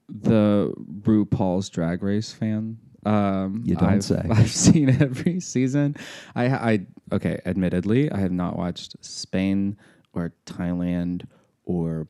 the 0.09 0.75
RuPaul's 1.03 1.71
Drag 1.71 2.03
Race 2.03 2.33
fan. 2.33 2.79
Um, 3.07 3.63
You 3.65 3.77
don't 3.77 3.89
I've, 3.89 4.05
say. 4.05 4.21
I've 4.29 4.51
seen 4.67 4.91
every 5.01 5.41
season. 5.41 5.97
I, 6.35 6.47
I 6.49 6.87
okay. 7.13 7.41
Admittedly, 7.47 8.11
I 8.11 8.19
have 8.19 8.33
not 8.33 8.59
watched 8.59 8.97
Spain 9.01 9.79
or 10.13 10.33
Thailand 10.45 11.27
or 11.65 12.09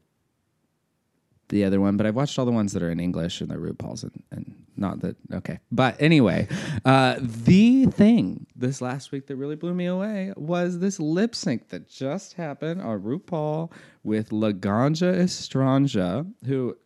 the 1.49 1.65
other 1.65 1.81
one, 1.81 1.97
but 1.97 2.07
I've 2.07 2.17
watched 2.17 2.39
all 2.39 2.45
the 2.45 2.53
ones 2.53 2.73
that 2.73 2.83
are 2.83 2.91
in 2.91 3.01
English 3.01 3.41
and 3.41 3.51
they're 3.51 3.59
RuPaul's 3.59 4.03
and, 4.03 4.23
and 4.31 4.55
not 4.77 5.01
that 5.01 5.17
okay. 5.33 5.59
But 5.73 5.97
anyway, 6.01 6.49
uh, 6.85 7.17
the 7.21 7.87
thing 7.87 8.47
this 8.55 8.81
last 8.81 9.13
week 9.13 9.27
that 9.27 9.37
really 9.37 9.57
blew 9.57 9.75
me 9.75 9.87
away 9.87 10.33
was 10.37 10.79
this 10.79 11.01
lip 11.01 11.35
sync 11.35 11.69
that 11.69 11.89
just 11.89 12.35
happened 12.35 12.83
on 12.83 13.01
RuPaul 13.01 13.73
with 14.03 14.31
Laganja 14.31 15.15
Estranja, 15.15 16.31
who 16.47 16.77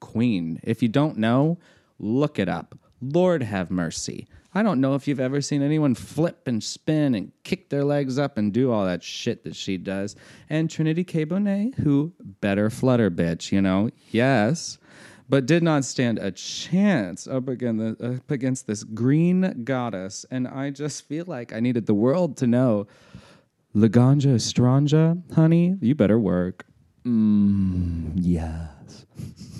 queen. 0.00 0.60
If 0.62 0.82
you 0.82 0.88
don't 0.88 1.16
know, 1.16 1.58
look 1.98 2.38
it 2.38 2.48
up. 2.48 2.78
Lord 3.00 3.42
have 3.42 3.70
mercy. 3.70 4.26
I 4.54 4.62
don't 4.62 4.80
know 4.80 4.94
if 4.94 5.08
you've 5.08 5.20
ever 5.20 5.40
seen 5.40 5.62
anyone 5.62 5.94
flip 5.94 6.46
and 6.46 6.62
spin 6.62 7.14
and 7.14 7.32
kick 7.42 7.70
their 7.70 7.84
legs 7.84 8.18
up 8.18 8.38
and 8.38 8.52
do 8.52 8.70
all 8.70 8.84
that 8.86 9.02
shit 9.02 9.42
that 9.44 9.56
she 9.56 9.76
does. 9.76 10.14
And 10.48 10.70
Trinity 10.70 11.02
K. 11.02 11.26
Bonet, 11.26 11.74
who 11.78 12.12
better 12.20 12.70
flutter 12.70 13.10
bitch, 13.10 13.50
you 13.50 13.60
know, 13.60 13.90
yes, 14.10 14.78
but 15.28 15.46
did 15.46 15.62
not 15.62 15.84
stand 15.84 16.18
a 16.18 16.30
chance 16.30 17.26
up 17.26 17.48
against, 17.48 17.98
the, 17.98 18.14
up 18.16 18.30
against 18.30 18.66
this 18.66 18.84
green 18.84 19.62
goddess. 19.64 20.24
And 20.30 20.46
I 20.46 20.70
just 20.70 21.08
feel 21.08 21.24
like 21.26 21.52
I 21.52 21.60
needed 21.60 21.86
the 21.86 21.94
world 21.94 22.36
to 22.36 22.46
know, 22.46 22.86
Laganja 23.74 24.34
Estranja, 24.36 25.20
honey, 25.34 25.76
you 25.80 25.94
better 25.96 26.18
work. 26.18 26.64
Mm, 27.04 28.12
Yes. 28.16 29.06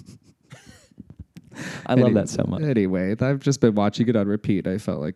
I 1.86 1.94
love 1.94 2.06
Any- 2.06 2.14
that 2.14 2.28
so 2.28 2.44
much. 2.48 2.62
Anyway, 2.62 3.14
I've 3.20 3.40
just 3.40 3.60
been 3.60 3.74
watching 3.74 4.08
it 4.08 4.16
on 4.16 4.26
repeat. 4.28 4.66
I 4.66 4.78
felt 4.78 5.00
like 5.00 5.14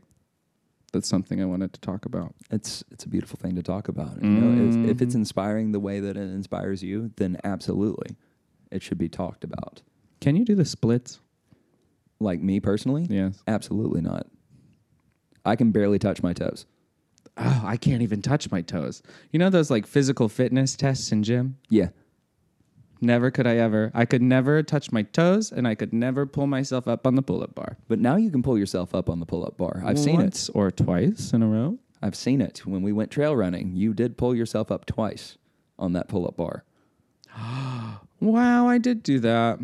that's 0.92 1.08
something 1.08 1.40
I 1.42 1.44
wanted 1.44 1.72
to 1.74 1.80
talk 1.80 2.06
about. 2.06 2.34
It's 2.50 2.82
it's 2.90 3.04
a 3.04 3.08
beautiful 3.08 3.38
thing 3.38 3.54
to 3.56 3.62
talk 3.62 3.88
about. 3.88 4.22
You 4.22 4.28
know, 4.28 4.64
if, 4.68 4.90
if 4.90 5.02
it's 5.02 5.14
Mhm. 5.14 5.18
inspiring 5.18 5.72
the 5.72 5.80
way 5.80 6.00
that 6.00 6.16
it 6.16 6.20
inspires 6.30 6.82
you, 6.82 7.10
then 7.16 7.36
absolutely, 7.44 8.16
it 8.70 8.82
should 8.82 8.98
be 8.98 9.08
talked 9.08 9.44
about. 9.44 9.82
Can 10.20 10.34
you 10.36 10.44
do 10.44 10.54
the 10.54 10.64
splits? 10.64 11.20
Like 12.20 12.40
me 12.40 12.58
personally, 12.58 13.06
Yes. 13.08 13.42
absolutely 13.46 14.00
not. 14.00 14.26
I 15.44 15.54
can 15.56 15.70
barely 15.70 15.98
touch 16.00 16.20
my 16.22 16.32
toes. 16.32 16.66
Oh, 17.36 17.62
I 17.64 17.76
can't 17.76 18.02
even 18.02 18.22
touch 18.22 18.50
my 18.50 18.60
toes. 18.60 19.02
You 19.30 19.38
know 19.38 19.50
those 19.50 19.70
like 19.70 19.86
physical 19.86 20.28
fitness 20.28 20.74
tests 20.74 21.12
in 21.12 21.22
gym? 21.22 21.58
Yeah, 21.68 21.90
Never 23.00 23.30
could 23.30 23.46
I 23.46 23.56
ever. 23.56 23.90
I 23.94 24.04
could 24.04 24.22
never 24.22 24.62
touch 24.62 24.90
my 24.90 25.02
toes, 25.02 25.52
and 25.52 25.68
I 25.68 25.74
could 25.74 25.92
never 25.92 26.26
pull 26.26 26.46
myself 26.46 26.88
up 26.88 27.06
on 27.06 27.14
the 27.14 27.22
pull-up 27.22 27.54
bar. 27.54 27.76
but 27.88 27.98
now 27.98 28.16
you 28.16 28.30
can 28.30 28.42
pull 28.42 28.58
yourself 28.58 28.94
up 28.94 29.08
on 29.08 29.20
the 29.20 29.26
pull-up 29.26 29.56
bar. 29.56 29.82
I've 29.84 29.98
seen 29.98 30.16
it. 30.20 30.24
Once 30.24 30.48
or 30.50 30.70
twice 30.70 31.32
in 31.32 31.42
a 31.42 31.46
row. 31.46 31.78
I've 32.02 32.16
seen 32.16 32.40
it. 32.40 32.66
When 32.66 32.82
we 32.82 32.92
went 32.92 33.10
trail 33.10 33.34
running, 33.36 33.74
you 33.76 33.94
did 33.94 34.16
pull 34.16 34.34
yourself 34.34 34.70
up 34.70 34.86
twice 34.86 35.36
on 35.78 35.92
that 35.92 36.08
pull-up 36.08 36.36
bar. 36.36 36.64
Wow, 38.20 38.66
I 38.66 38.78
did 38.78 39.04
do 39.04 39.20
that. 39.20 39.60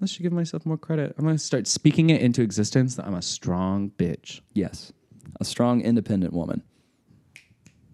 I 0.00 0.06
should 0.06 0.22
give 0.22 0.32
myself 0.32 0.64
more 0.64 0.78
credit. 0.78 1.14
I'm 1.18 1.26
gonna 1.26 1.36
start 1.36 1.66
speaking 1.66 2.08
it 2.08 2.22
into 2.22 2.40
existence 2.40 2.94
that 2.94 3.06
I'm 3.06 3.12
a 3.14 3.20
strong 3.20 3.90
bitch. 3.98 4.40
Yes, 4.54 4.94
a 5.40 5.44
strong, 5.44 5.82
independent 5.82 6.32
woman. 6.32 6.62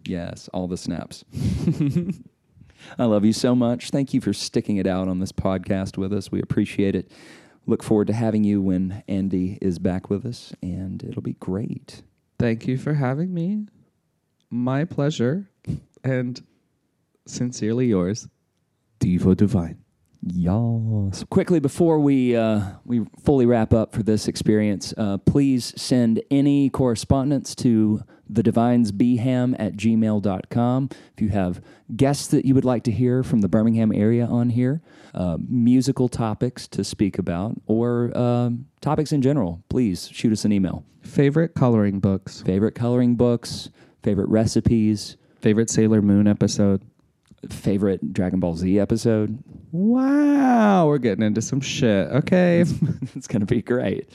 Yes, 0.04 0.48
all 0.52 0.68
the 0.68 0.76
snaps. 0.76 1.24
I 2.98 3.04
love 3.04 3.24
you 3.24 3.32
so 3.32 3.54
much. 3.54 3.90
Thank 3.90 4.14
you 4.14 4.20
for 4.20 4.32
sticking 4.32 4.76
it 4.76 4.86
out 4.86 5.08
on 5.08 5.20
this 5.20 5.32
podcast 5.32 5.96
with 5.96 6.12
us. 6.12 6.30
We 6.30 6.40
appreciate 6.40 6.94
it. 6.94 7.10
Look 7.66 7.82
forward 7.82 8.08
to 8.08 8.12
having 8.12 8.44
you 8.44 8.60
when 8.60 9.02
Andy 9.08 9.58
is 9.60 9.78
back 9.78 10.10
with 10.10 10.26
us, 10.26 10.52
and 10.62 11.02
it'll 11.02 11.22
be 11.22 11.34
great. 11.34 12.02
Thank 12.38 12.66
you 12.66 12.76
for 12.76 12.94
having 12.94 13.32
me. 13.32 13.66
My 14.50 14.84
pleasure. 14.84 15.48
And 16.02 16.42
sincerely 17.26 17.86
yours, 17.86 18.28
Diva 18.98 19.34
Divine. 19.34 19.83
Yes. 20.26 21.24
Quickly 21.28 21.60
before 21.60 21.98
we 21.98 22.34
uh, 22.34 22.62
we 22.84 23.04
fully 23.22 23.44
wrap 23.44 23.74
up 23.74 23.92
for 23.92 24.02
this 24.02 24.26
experience, 24.26 24.94
uh, 24.96 25.18
please 25.18 25.74
send 25.80 26.22
any 26.30 26.70
correspondence 26.70 27.54
to 27.56 28.02
the 28.28 28.42
divines 28.42 28.90
bham 28.90 29.54
at 29.58 29.74
gmail.com. 29.74 30.88
If 31.14 31.20
you 31.20 31.28
have 31.28 31.60
guests 31.94 32.28
that 32.28 32.46
you 32.46 32.54
would 32.54 32.64
like 32.64 32.84
to 32.84 32.90
hear 32.90 33.22
from 33.22 33.42
the 33.42 33.48
Birmingham 33.48 33.92
area 33.92 34.24
on 34.24 34.48
here, 34.50 34.80
uh, 35.12 35.36
musical 35.46 36.08
topics 36.08 36.66
to 36.68 36.84
speak 36.84 37.18
about, 37.18 37.60
or 37.66 38.16
um 38.16 38.66
topics 38.80 39.12
in 39.12 39.20
general, 39.20 39.62
please 39.68 40.08
shoot 40.10 40.32
us 40.32 40.46
an 40.46 40.52
email. 40.52 40.84
Favorite 41.02 41.54
coloring 41.54 42.00
books. 42.00 42.40
Favorite 42.40 42.74
coloring 42.74 43.14
books, 43.14 43.68
favorite 44.02 44.28
recipes, 44.30 45.18
Favorite 45.40 45.68
Sailor 45.68 46.00
Moon 46.00 46.26
episode. 46.26 46.80
Favorite 47.52 48.12
Dragon 48.12 48.40
Ball 48.40 48.56
Z 48.56 48.78
episode. 48.78 49.42
Wow, 49.72 50.86
we're 50.86 50.98
getting 50.98 51.24
into 51.24 51.42
some 51.42 51.60
shit. 51.60 52.08
Okay. 52.08 52.60
it's 53.14 53.26
going 53.26 53.40
to 53.40 53.46
be 53.46 53.62
great. 53.62 54.08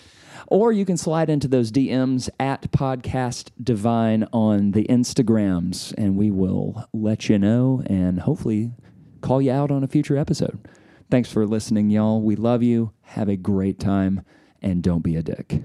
Or 0.48 0.72
you 0.72 0.86
can 0.86 0.98
slide 0.98 1.30
into 1.30 1.48
those 1.48 1.72
DMs 1.72 2.30
at 2.40 2.72
Podcast 2.72 3.52
Divine 3.62 4.26
on 4.34 4.72
the 4.72 4.86
Instagrams, 4.86 5.94
and 5.98 6.16
we 6.16 6.32
will 6.32 6.88
let 6.94 7.30
you 7.30 7.38
know 7.38 7.84
and 7.86 8.20
hopefully 8.20 8.72
call 9.22 9.42
you 9.42 9.52
out 9.52 9.70
on 9.70 9.84
a 9.84 9.88
future 9.88 10.18
episode. 10.18 10.68
Thanks 11.12 11.32
for 11.32 11.46
listening, 11.46 11.90
y'all. 11.90 12.22
We 12.22 12.36
love 12.36 12.64
you. 12.64 12.94
Have 13.02 13.30
a 13.30 13.36
great 13.36 13.80
time, 13.80 14.24
and 14.62 14.82
don't 14.82 15.04
be 15.04 15.16
a 15.16 15.24
dick. 15.24 15.62